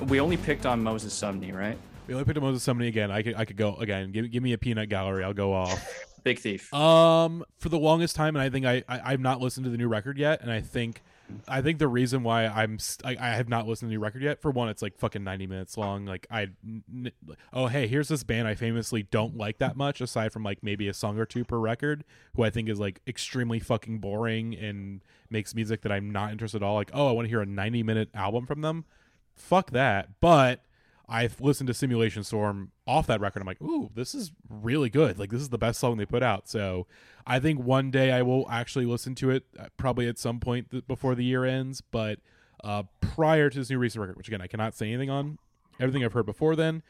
[0.08, 1.78] we only picked on Moses Sumney, right?
[2.06, 3.10] we only picked on Moses Sumney again.
[3.10, 4.12] I could I could go again.
[4.12, 5.24] Give give me a peanut gallery.
[5.24, 6.04] I'll go off.
[6.24, 6.72] Big Thief.
[6.74, 9.76] Um, for the longest time, and I think I, I I've not listened to the
[9.76, 11.02] new record yet, and I think
[11.48, 14.22] I think the reason why I'm st- I, I have not listened to new record
[14.22, 16.04] yet, for one, it's like fucking ninety minutes long.
[16.06, 16.48] Like I,
[17.52, 20.88] oh hey, here's this band I famously don't like that much, aside from like maybe
[20.88, 22.04] a song or two per record,
[22.34, 26.62] who I think is like extremely fucking boring and makes music that I'm not interested
[26.62, 26.74] at all.
[26.74, 28.84] Like oh, I want to hear a ninety minute album from them.
[29.34, 30.60] Fuck that, but.
[31.08, 33.40] I've listened to Simulation Swarm off that record.
[33.40, 35.18] I'm like, ooh, this is really good.
[35.18, 36.48] Like, this is the best song they put out.
[36.48, 36.86] So,
[37.26, 40.70] I think one day I will actually listen to it, uh, probably at some point
[40.70, 41.80] th- before the year ends.
[41.80, 42.20] But
[42.62, 45.38] uh, prior to this new recent record, which again I cannot say anything on,
[45.80, 46.82] everything I've heard before then,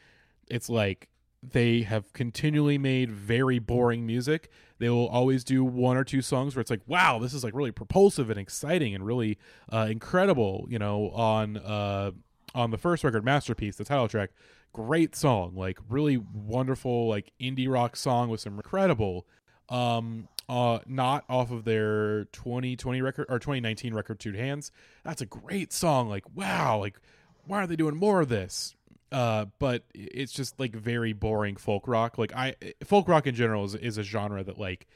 [0.47, 1.09] it's like
[1.43, 4.49] they have continually made very boring music.
[4.79, 7.55] They will always do one or two songs where it's like, wow, this is like
[7.55, 9.37] really propulsive and exciting and really
[9.71, 10.65] uh, incredible.
[10.69, 12.11] You know, on uh,
[12.55, 14.31] on the first record, Masterpiece, the title track,
[14.73, 19.25] great song, like really wonderful, like indie rock song with some incredible
[19.69, 24.71] um uh not off of their 2020 record or 2019 record two hands.
[25.03, 26.99] That's a great song like wow like
[27.45, 28.75] why are they doing more of this?
[29.11, 32.17] Uh but it's just like very boring folk rock.
[32.17, 34.87] Like i folk rock in general is, is a genre that like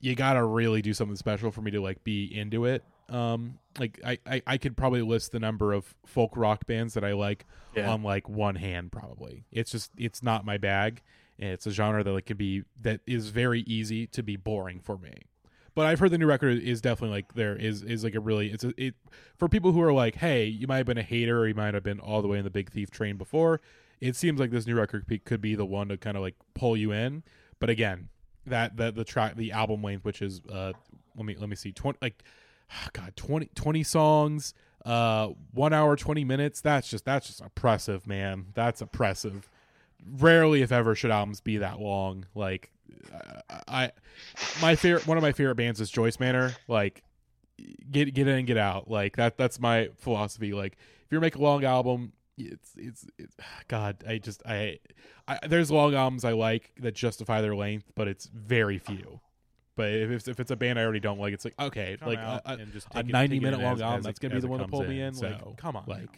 [0.00, 4.00] you gotta really do something special for me to like be into it um like
[4.04, 7.46] I, I i could probably list the number of folk rock bands that i like
[7.74, 7.90] Yeah.
[7.90, 9.44] on like one hand probably.
[9.52, 11.00] It's just it's not my bag
[11.38, 14.80] and it's a genre that like could be that is very easy to be boring
[14.80, 15.12] for me.
[15.74, 18.50] But i've heard the new record is definitely like there is is like a really
[18.52, 18.94] it's a it
[19.38, 21.72] for people who are like hey you might have been a hater or you might
[21.74, 23.60] have been all the way in the big thief train before
[24.00, 26.76] it seems like this new record could be the one to kind of like pull
[26.76, 27.22] you in.
[27.58, 28.08] But again
[28.46, 30.72] that that the track the album length which is uh
[31.16, 32.22] let me let me see 20 like
[32.92, 34.54] god 20 20 songs
[34.84, 36.60] uh 1 hour 20 minutes.
[36.60, 38.46] That's just that's just oppressive man.
[38.54, 39.48] That's oppressive.
[40.04, 42.26] Rarely if ever should albums be that long.
[42.34, 42.70] Like
[43.68, 43.92] i
[44.60, 46.56] my favorite one of my favorite bands is joyce manor.
[46.66, 47.02] Like
[47.90, 48.90] get get in and get out.
[48.90, 50.52] Like that that's my philosophy.
[50.52, 50.72] Like
[51.04, 53.36] if you're making a long album it's it's it's
[53.68, 54.02] God.
[54.06, 54.78] I just I,
[55.28, 59.20] I there's long albums I like that justify their length, but it's very few.
[59.76, 62.08] But if it's, if it's a band I already don't like, it's like okay, Come
[62.08, 64.34] like out a, a, and just a take it- 90 minute long album that's gonna
[64.34, 65.14] be the one to comes pull me in.
[65.14, 66.08] So Like, come on, like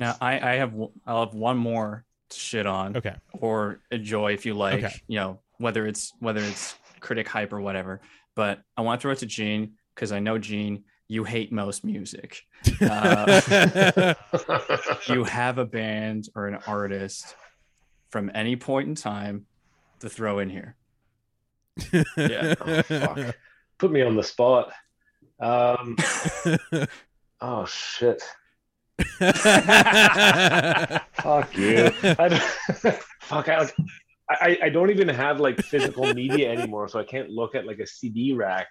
[0.00, 4.32] Now I, I have w- I'll have one more to shit on okay, or enjoy
[4.32, 4.82] if you like.
[4.84, 4.94] Okay.
[5.06, 8.00] You know whether it's whether it's critic hype or whatever.
[8.34, 11.84] But I want to throw it to Gene because I know Gene, you hate most
[11.84, 12.42] music.
[12.80, 14.14] Uh,
[15.08, 17.36] you have a band or an artist
[18.10, 19.46] from any point in time
[20.00, 20.74] to throw in here.
[22.16, 22.54] Yeah.
[22.60, 23.36] Oh, fuck.
[23.78, 24.72] Put me on the spot.
[25.40, 25.96] Um,
[27.40, 28.22] oh shit.
[31.14, 31.90] Fuck you.
[32.02, 32.42] I don't,
[33.20, 33.48] fuck.
[33.48, 33.74] I, like,
[34.30, 37.80] I I don't even have like physical media anymore, so I can't look at like
[37.80, 38.68] a CD rack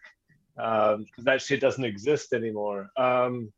[0.56, 2.90] because that shit doesn't exist anymore.
[2.98, 3.52] Um,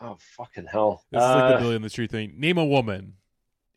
[0.00, 1.02] oh fucking hell.
[1.10, 2.34] This is like Uh, the Billy on the Street thing.
[2.38, 3.14] Name a woman.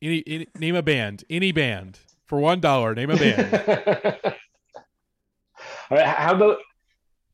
[0.01, 1.23] Any, any name a band.
[1.29, 2.93] Any band for one dollar.
[2.93, 4.35] Name a band.
[5.91, 6.07] All right.
[6.07, 6.59] How about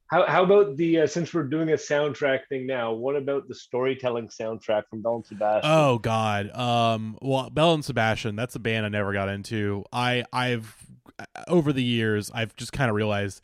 [0.08, 2.93] how, how about the uh, since we're doing a soundtrack thing now?
[2.93, 5.72] What about the storytelling soundtrack from Belle and Sebastian?
[5.72, 6.49] oh God.
[6.58, 7.20] Um.
[7.22, 8.36] Well, Belle and Sebastian.
[8.36, 9.84] That's a band I never got into.
[9.93, 10.76] I I've
[11.47, 13.41] over the years I've just kind of realized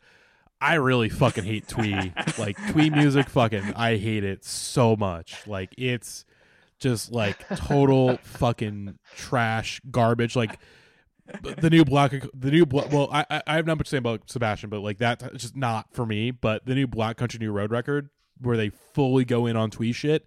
[0.60, 2.12] I really fucking hate twee.
[2.38, 3.28] like twee music.
[3.28, 5.46] Fucking I hate it so much.
[5.46, 6.24] Like it's
[6.80, 10.34] just like total fucking trash garbage.
[10.34, 10.58] Like
[11.42, 14.30] the new black the new well I, I i have not much to say about
[14.30, 17.70] sebastian but like that's just not for me but the new black country new road
[17.70, 18.10] record
[18.40, 20.26] where they fully go in on twee shit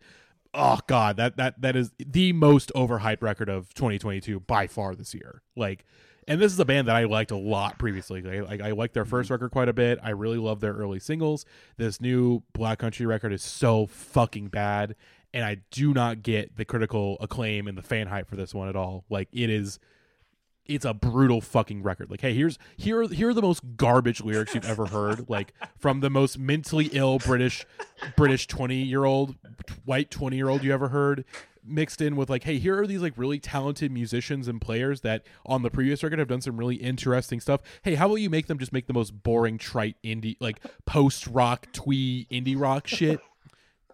[0.54, 5.14] oh god that that that is the most overhyped record of 2022 by far this
[5.14, 5.86] year like
[6.28, 8.22] and this is a band that I liked a lot previously.
[8.22, 9.12] Like, like I liked their mm-hmm.
[9.12, 9.98] first record quite a bit.
[10.04, 11.46] I really love their early singles.
[11.78, 14.96] This new Black Country record is so fucking bad,
[15.34, 18.68] and I do not get the critical acclaim and the fan hype for this one
[18.68, 19.06] at all.
[19.10, 19.80] Like it is
[20.68, 22.10] it's a brutal fucking record.
[22.10, 25.54] Like, hey, here's here are- here are the most garbage lyrics you've ever heard, like
[25.78, 27.66] from the most mentally ill British
[28.16, 29.36] British twenty year old
[29.86, 31.26] white twenty year old you ever heard,
[31.64, 35.24] mixed in with like, hey, here are these like really talented musicians and players that
[35.46, 37.62] on the previous record have done some really interesting stuff.
[37.84, 41.28] Hey, how about you make them just make the most boring, trite indie like post
[41.28, 43.20] rock twee indie rock shit?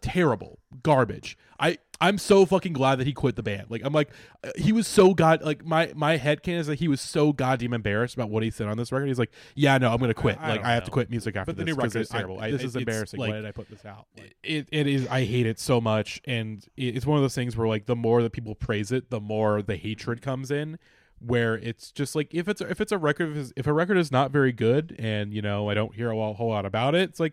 [0.03, 0.59] Terrible.
[0.83, 1.37] Garbage.
[1.59, 3.67] I i'm so fucking glad that he quit the band.
[3.69, 4.09] Like i'm like
[4.57, 7.73] he was so god like my my head can is that he was so goddamn
[7.73, 9.07] embarrassed about what he said on this record.
[9.07, 10.37] He's like yeah no i'm gonna quit.
[10.41, 12.09] I like i have to quit music after But the this new 'cause record is
[12.09, 12.39] terrible.
[12.39, 13.19] I, this is embarrassing.
[13.19, 14.07] Like, why did I put this out?
[14.17, 16.21] Like, it, it is i hate it so much.
[16.25, 19.09] And it- it's one of those things where like the more that people praise it
[19.09, 20.77] the more the hatred comes in
[21.19, 24.29] where it's just like if it's if it's a record if a record is not
[24.31, 27.31] very good and you know i don't hear a whole lot about it it's like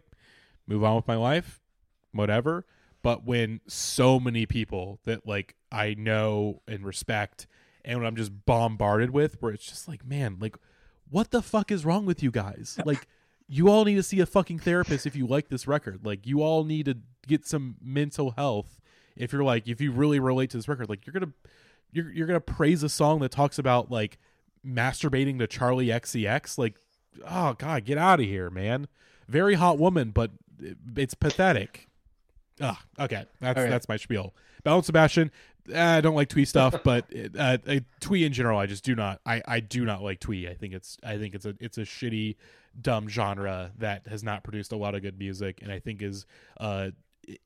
[0.68, 1.59] move on with my life
[2.12, 2.64] whatever
[3.02, 7.46] but when so many people that like i know and respect
[7.84, 10.56] and when i'm just bombarded with where it's just like man like
[11.10, 12.78] what the fuck is wrong with you guys?
[12.86, 13.06] Like
[13.52, 16.06] you all need to see a fucking therapist if you like this record.
[16.06, 16.96] Like you all need to
[17.26, 18.80] get some mental health
[19.16, 20.88] if you're like if you really relate to this record.
[20.88, 21.32] Like you're gonna
[21.92, 24.18] you're, you're gonna praise a song that talks about like
[24.66, 26.76] masturbating to Charli XCX like
[27.28, 28.86] oh god get out of here man.
[29.28, 30.30] Very hot woman but
[30.96, 31.88] it's pathetic
[32.60, 33.24] Ah, okay.
[33.40, 33.70] That's right.
[33.70, 34.34] that's my spiel.
[34.64, 35.30] Belle and Sebastian.
[35.72, 37.06] eh, I don't like twee stuff, but
[37.38, 37.58] uh,
[38.00, 39.20] twee in general, I just do not.
[39.24, 40.48] I, I do not like twee.
[40.48, 42.36] I think it's I think it's a it's a shitty,
[42.80, 46.26] dumb genre that has not produced a lot of good music, and I think is
[46.58, 46.90] uh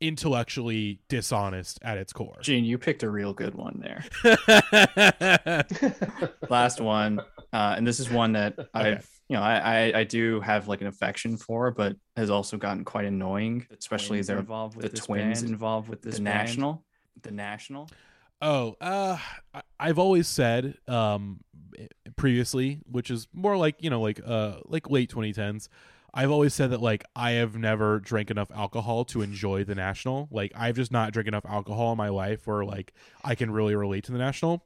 [0.00, 2.38] intellectually dishonest at its core.
[2.40, 4.04] Gene, you picked a real good one there.
[6.48, 7.20] Last one,
[7.52, 9.56] uh, and this is one that I've, you know, I,
[9.92, 14.18] I I do have like an affection for, but has also gotten quite annoying, especially
[14.18, 15.50] twins they're involved with the twins band?
[15.50, 16.48] involved with this the band?
[16.48, 16.84] national,
[17.22, 17.88] the national.
[18.42, 19.16] Oh, uh,
[19.54, 21.40] I- I've always said um
[22.16, 25.68] previously, which is more like you know like uh like late 2010s.
[26.16, 30.28] I've always said that like I have never drank enough alcohol to enjoy the national.
[30.30, 32.92] Like I've just not drank enough alcohol in my life where like
[33.24, 34.64] I can really relate to the national.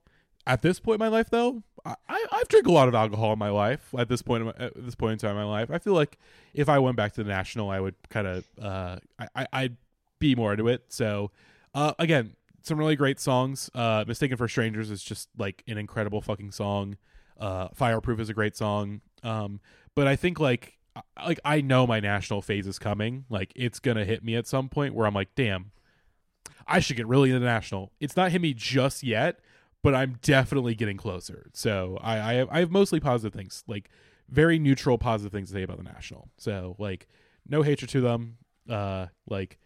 [0.49, 3.39] At this point in my life, though, I, I've drank a lot of alcohol in
[3.39, 3.95] my life.
[3.97, 5.93] At this point, in my, at this point in time in my life, I feel
[5.93, 6.19] like
[6.55, 9.77] if I went back to the national, I would kind of uh, I, I I'd
[10.19, 10.85] be more into it.
[10.89, 11.31] So,
[11.75, 13.71] uh, again, some really great songs.
[13.75, 16.97] Uh, "Mistaken for Strangers" is just like an incredible fucking song.
[17.39, 19.03] Uh, "Fireproof" is a great song.
[19.23, 19.61] Um,
[19.95, 20.79] but I think like
[21.25, 23.27] like I know my national phase is coming.
[23.29, 25.73] Like it's gonna hit me at some point where I'm like, damn,
[26.67, 27.93] I should get really into national.
[28.01, 29.41] It's not hit me just yet,
[29.83, 31.51] but I'm definitely getting closer.
[31.55, 33.91] So I I have, I have mostly positive things, like
[34.29, 36.29] very neutral positive things to say about the national.
[36.37, 37.07] So like
[37.49, 38.39] no hatred to them.
[38.68, 39.59] Uh, like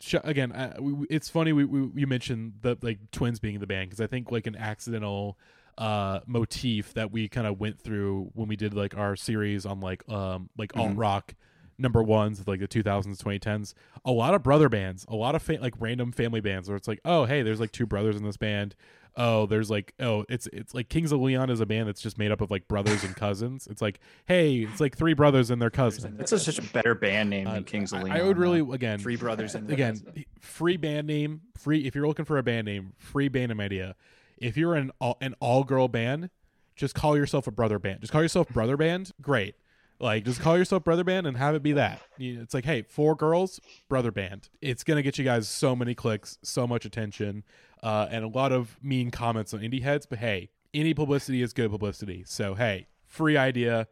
[0.00, 3.60] sh- again, uh, we, it's funny we, we you mentioned the like twins being in
[3.60, 5.38] the band because I think like an accidental
[5.76, 9.80] uh motif that we kind of went through when we did like our series on
[9.80, 10.98] like um like alt Mhm.
[10.98, 11.34] rock
[11.78, 15.58] number ones like the 2000s 2010s a lot of brother bands a lot of fa-
[15.60, 18.36] like random family bands where it's like oh hey there's like two brothers in this
[18.36, 18.74] band
[19.16, 22.18] oh there's like oh it's it's like kings of leon is a band that's just
[22.18, 23.66] made up of like brothers and cousins.
[23.70, 26.16] It's like hey it's like three brothers and their cousin.
[26.16, 28.16] That's a, such a better band name Uh, than Kings of Leon.
[28.16, 30.24] I would really again Three Brothers and again Cousin.
[30.40, 33.94] free band name free if you're looking for a band name free band name idea.
[34.36, 36.30] If you're an all, an all girl band
[36.76, 38.00] just call yourself a brother band.
[38.02, 39.56] Just call yourself brother band great
[40.00, 42.00] like just call yourself brother band and have it be that.
[42.18, 44.48] It's like hey four girls brother band.
[44.60, 47.44] It's gonna get you guys so many clicks so much attention
[47.82, 51.52] uh, and a lot of mean comments on indie heads but hey any publicity is
[51.52, 52.24] good publicity.
[52.26, 53.88] So hey free idea.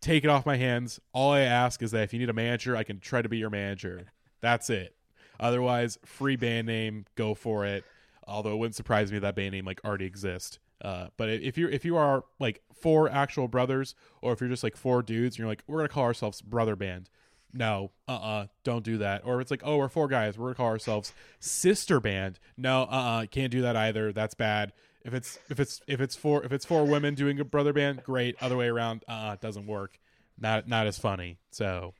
[0.00, 0.98] Take it off my hands.
[1.12, 3.38] All i ask is that if you need a manager i can try to be
[3.38, 4.06] your manager.
[4.40, 4.94] That's it.
[5.38, 7.84] Otherwise, free band name, go for it.
[8.26, 10.58] Although it wouldn't surprise me that band name like already exists.
[10.82, 14.62] Uh, but if you if you are like four actual brothers, or if you're just
[14.62, 17.08] like four dudes, and you're like, we're gonna call ourselves brother band.
[17.52, 19.22] No, uh, uh-uh, uh, do not do that.
[19.24, 22.38] Or if it's like, oh, we're four guys, we're gonna call ourselves sister band.
[22.56, 24.12] No, uh, uh-uh, uh, can't do that either.
[24.12, 24.72] That's bad.
[25.04, 28.02] If it's if it's if it's four if it's four women doing a brother band,
[28.04, 28.36] great.
[28.40, 29.98] Other way around, uh, uh doesn't work.
[30.38, 31.38] Not not as funny.
[31.50, 31.94] So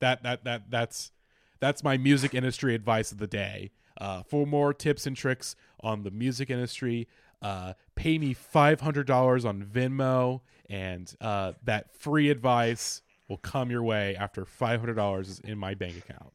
[0.00, 1.12] that that that that's
[1.60, 3.70] that's my music industry advice of the day.
[4.00, 7.06] Uh, for more tips and tricks on the music industry,
[7.42, 13.70] uh, pay me five hundred dollars on Venmo, and uh, that free advice will come
[13.70, 16.32] your way after five hundred dollars is in my bank account.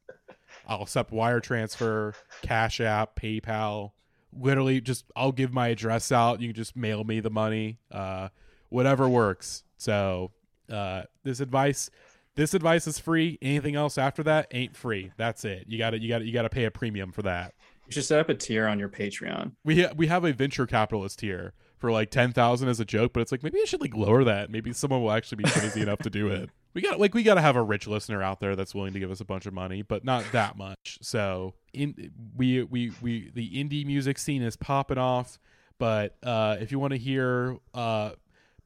[0.67, 3.91] I'll accept wire transfer, Cash App, PayPal.
[4.37, 6.41] Literally, just I'll give my address out.
[6.41, 7.79] You can just mail me the money.
[7.91, 8.29] Uh,
[8.69, 9.63] whatever works.
[9.77, 10.31] So
[10.71, 11.89] uh, this advice
[12.35, 13.37] this advice is free.
[13.41, 15.11] Anything else after that ain't free.
[15.17, 15.65] That's it.
[15.67, 17.53] You got to you got to you got to pay a premium for that.
[17.87, 19.53] You should set up a tier on your Patreon.
[19.63, 23.19] We ha- we have a venture capitalist here for like 10,000 as a joke, but
[23.19, 24.49] it's like maybe I should like lower that.
[24.49, 26.49] Maybe someone will actually be crazy enough to do it.
[26.73, 28.99] We got like we got to have a rich listener out there that's willing to
[28.99, 30.97] give us a bunch of money, but not that much.
[31.01, 35.39] So, in we we we the indie music scene is popping off,
[35.77, 38.11] but uh if you want to hear uh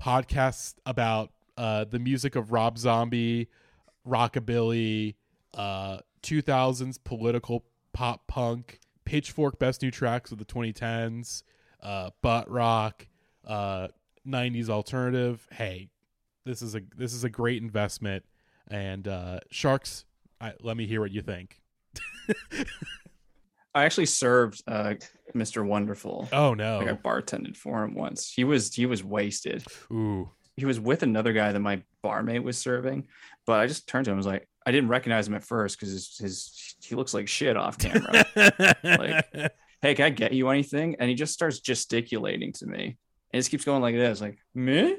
[0.01, 3.49] podcasts about uh the music of Rob Zombie,
[4.07, 5.15] rockabilly,
[5.53, 7.63] uh 2000s political
[7.93, 8.79] pop punk,
[9.09, 11.41] Pitchfork best new tracks of the 2010s,
[11.81, 13.07] uh butt rock,
[13.43, 13.87] uh
[14.27, 15.47] 90s alternative.
[15.51, 15.89] Hey,
[16.45, 18.23] this is a this is a great investment
[18.67, 20.05] and uh Sharks
[20.39, 21.59] I, let me hear what you think.
[23.75, 24.93] I actually served uh,
[25.35, 25.65] Mr.
[25.65, 26.29] Wonderful.
[26.31, 26.99] Oh Like I no.
[27.03, 28.31] bartended for him once.
[28.31, 29.65] He was he was wasted.
[29.91, 30.29] Ooh.
[30.55, 33.07] He was with another guy that my barmate was serving,
[33.45, 34.13] but I just turned to him.
[34.13, 37.27] and was like, I didn't recognize him at first because his, his he looks like
[37.27, 38.25] shit off camera.
[38.83, 39.25] Like-
[39.81, 40.95] hey, can I get you anything?
[40.99, 42.83] And he just starts gesticulating to me.
[42.83, 42.97] And
[43.31, 44.97] he just keeps going like this, like me,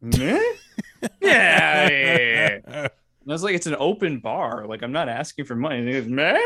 [0.00, 0.18] me,
[1.20, 1.88] yeah.
[1.88, 2.58] yeah, yeah.
[2.68, 4.66] And I was like, it's an open bar.
[4.66, 5.78] Like I'm not asking for money.
[5.78, 6.40] And he goes, meh.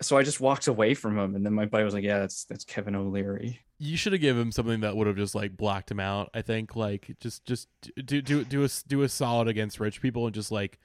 [0.00, 2.44] So I just walked away from him, and then my buddy was like, "Yeah, that's
[2.44, 5.90] that's Kevin O'Leary." you should have given him something that would have just like blocked
[5.90, 6.30] him out.
[6.34, 7.68] I think like just just
[8.04, 10.78] do do do a do a solid against rich people and just like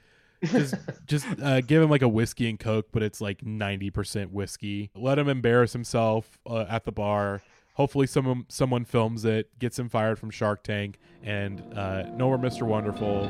[0.44, 0.74] just
[1.06, 4.90] just uh, give him like a whiskey and coke, but it's like ninety percent whiskey.
[4.94, 7.42] Let him embarrass himself uh, at the bar.
[7.74, 12.38] Hopefully, someone someone films it, gets him fired from Shark Tank, and uh, no more
[12.38, 12.62] Mr.
[12.62, 13.24] Wonderful.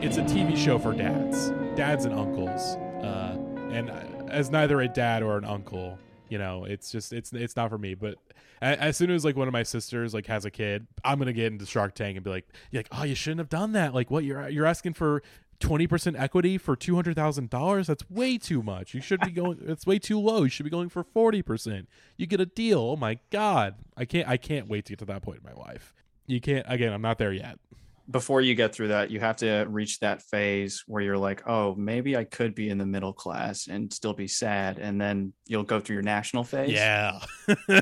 [0.00, 3.36] It's a TV show for dads, dads and uncles, uh,
[3.70, 3.90] and
[4.30, 5.98] as neither a dad or an uncle,
[6.28, 7.94] you know, it's just it's it's not for me.
[7.94, 8.16] But
[8.62, 11.32] a- as soon as like one of my sisters like has a kid, I'm gonna
[11.32, 13.94] get into Shark Tank and be like, like, oh, you shouldn't have done that.
[13.94, 15.22] Like, what you're you're asking for
[15.60, 17.86] twenty percent equity for two hundred thousand dollars?
[17.86, 18.94] That's way too much.
[18.94, 19.58] You should be going.
[19.66, 20.42] it's way too low.
[20.44, 21.88] You should be going for forty percent.
[22.16, 22.80] You get a deal.
[22.80, 25.60] Oh my god, I can't I can't wait to get to that point in my
[25.62, 25.92] life.
[26.26, 26.92] You can't again.
[26.92, 27.58] I'm not there yet.
[28.08, 31.74] Before you get through that, you have to reach that phase where you're like, "Oh,
[31.74, 35.64] maybe I could be in the middle class and still be sad," and then you'll
[35.64, 36.70] go through your national phase.
[36.70, 37.18] Yeah.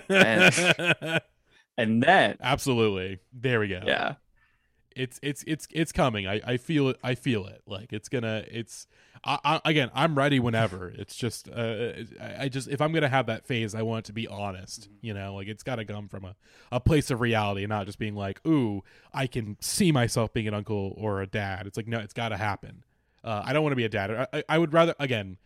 [0.08, 1.22] and
[2.02, 3.18] then Absolutely.
[3.32, 3.82] There we go.
[3.84, 4.14] yeah,
[4.96, 6.26] it's it's it's it's coming.
[6.26, 6.98] I I feel it.
[7.02, 7.62] I feel it.
[7.66, 8.44] Like it's gonna.
[8.50, 8.86] It's
[9.24, 9.90] I, I, again.
[9.94, 10.92] I'm ready whenever.
[11.04, 14.06] It's just uh, I, I just if I'm gonna have that phase, I want it
[14.06, 14.88] to be honest.
[15.00, 16.36] You know, like it's got to come from a
[16.72, 20.48] a place of reality, and not just being like, ooh, I can see myself being
[20.48, 21.66] an uncle or a dad.
[21.66, 22.84] It's like no, it's got to happen.
[23.22, 24.10] Uh, I don't want to be a dad.
[24.10, 25.38] I, I, I would rather again.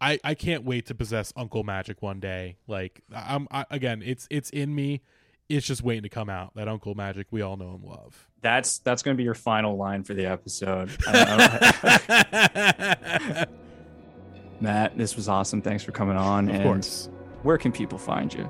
[0.00, 2.56] I, I can't wait to possess Uncle Magic one day.
[2.66, 5.02] Like I'm I, again, it's it's in me.
[5.48, 6.54] It's just waiting to come out.
[6.56, 8.28] That Uncle Magic we all know and love.
[8.44, 10.90] That's that's going to be your final line for the episode.
[11.08, 13.46] I- I-
[14.60, 15.60] Matt, this was awesome.
[15.60, 16.48] Thanks for coming on.
[16.48, 17.08] Of and course.
[17.42, 18.48] where can people find you?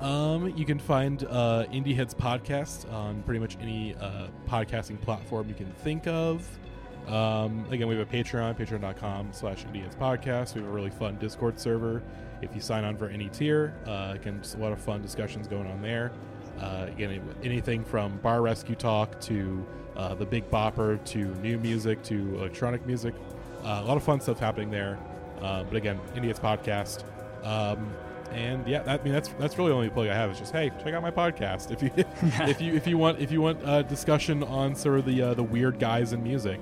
[0.00, 5.48] Um, you can find uh, Indie Heads podcast on pretty much any uh, podcasting platform
[5.48, 6.46] you can think of.
[7.08, 10.54] Um, again, we have a Patreon, patreon.com slash Indie Heads podcast.
[10.54, 12.02] We have a really fun Discord server.
[12.40, 15.46] If you sign on for any tier, uh, again, just a lot of fun discussions
[15.46, 16.12] going on there.
[16.58, 19.64] Uh, again, anything from bar rescue talk to
[19.96, 23.14] uh, the Big Bopper to new music to electronic music.
[23.62, 24.98] Uh, a lot of fun stuff happening there.
[25.40, 27.04] Uh, but again, Indie Heads podcast.
[27.44, 27.92] Um,
[28.30, 30.52] and yeah, that, I mean that's that's really the only plug I have is just
[30.52, 31.90] hey, check out my podcast if you
[32.48, 35.42] if you if you want if you want discussion on sort of the uh, the
[35.42, 36.60] weird guys in music.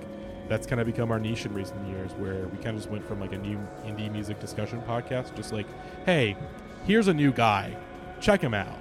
[0.49, 3.07] That's kind of become our niche in recent years, where we kind of just went
[3.07, 5.67] from like a new indie music discussion podcast, just like,
[6.07, 6.39] hey,
[6.87, 7.77] here's a new guy,
[8.19, 8.79] check him out.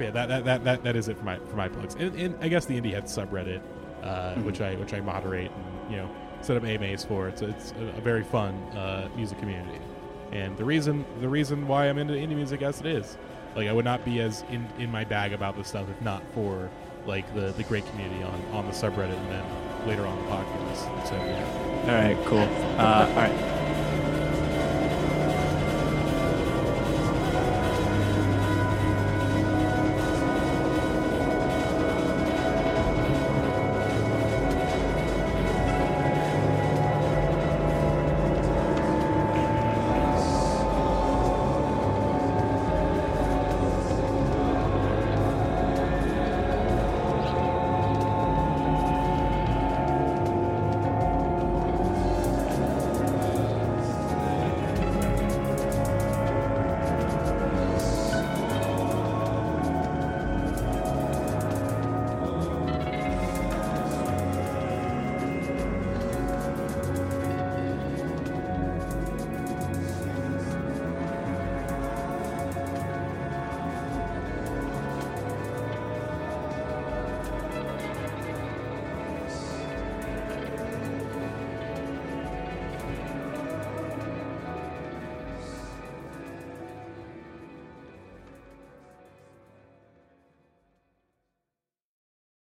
[0.00, 1.94] Yeah, that that, that, that, that is it for my for my plugs.
[1.94, 3.60] And, and I guess the indie head subreddit,
[4.02, 4.44] uh, Mhm.
[4.44, 6.10] which I which I moderate and you know
[6.40, 7.28] set up AMAs for.
[7.28, 9.78] It's it's a, a very fun uh, music community,
[10.32, 13.16] and the reason the reason why I'm into indie music as it is,
[13.54, 16.22] like I would not be as in in my bag about this stuff if not
[16.34, 16.68] for
[17.06, 19.44] like the the great community on on the subreddit and then
[19.86, 21.08] later on the podcast.
[21.08, 21.60] So yeah.
[21.84, 22.38] All right, cool.
[22.78, 23.63] Uh, all right.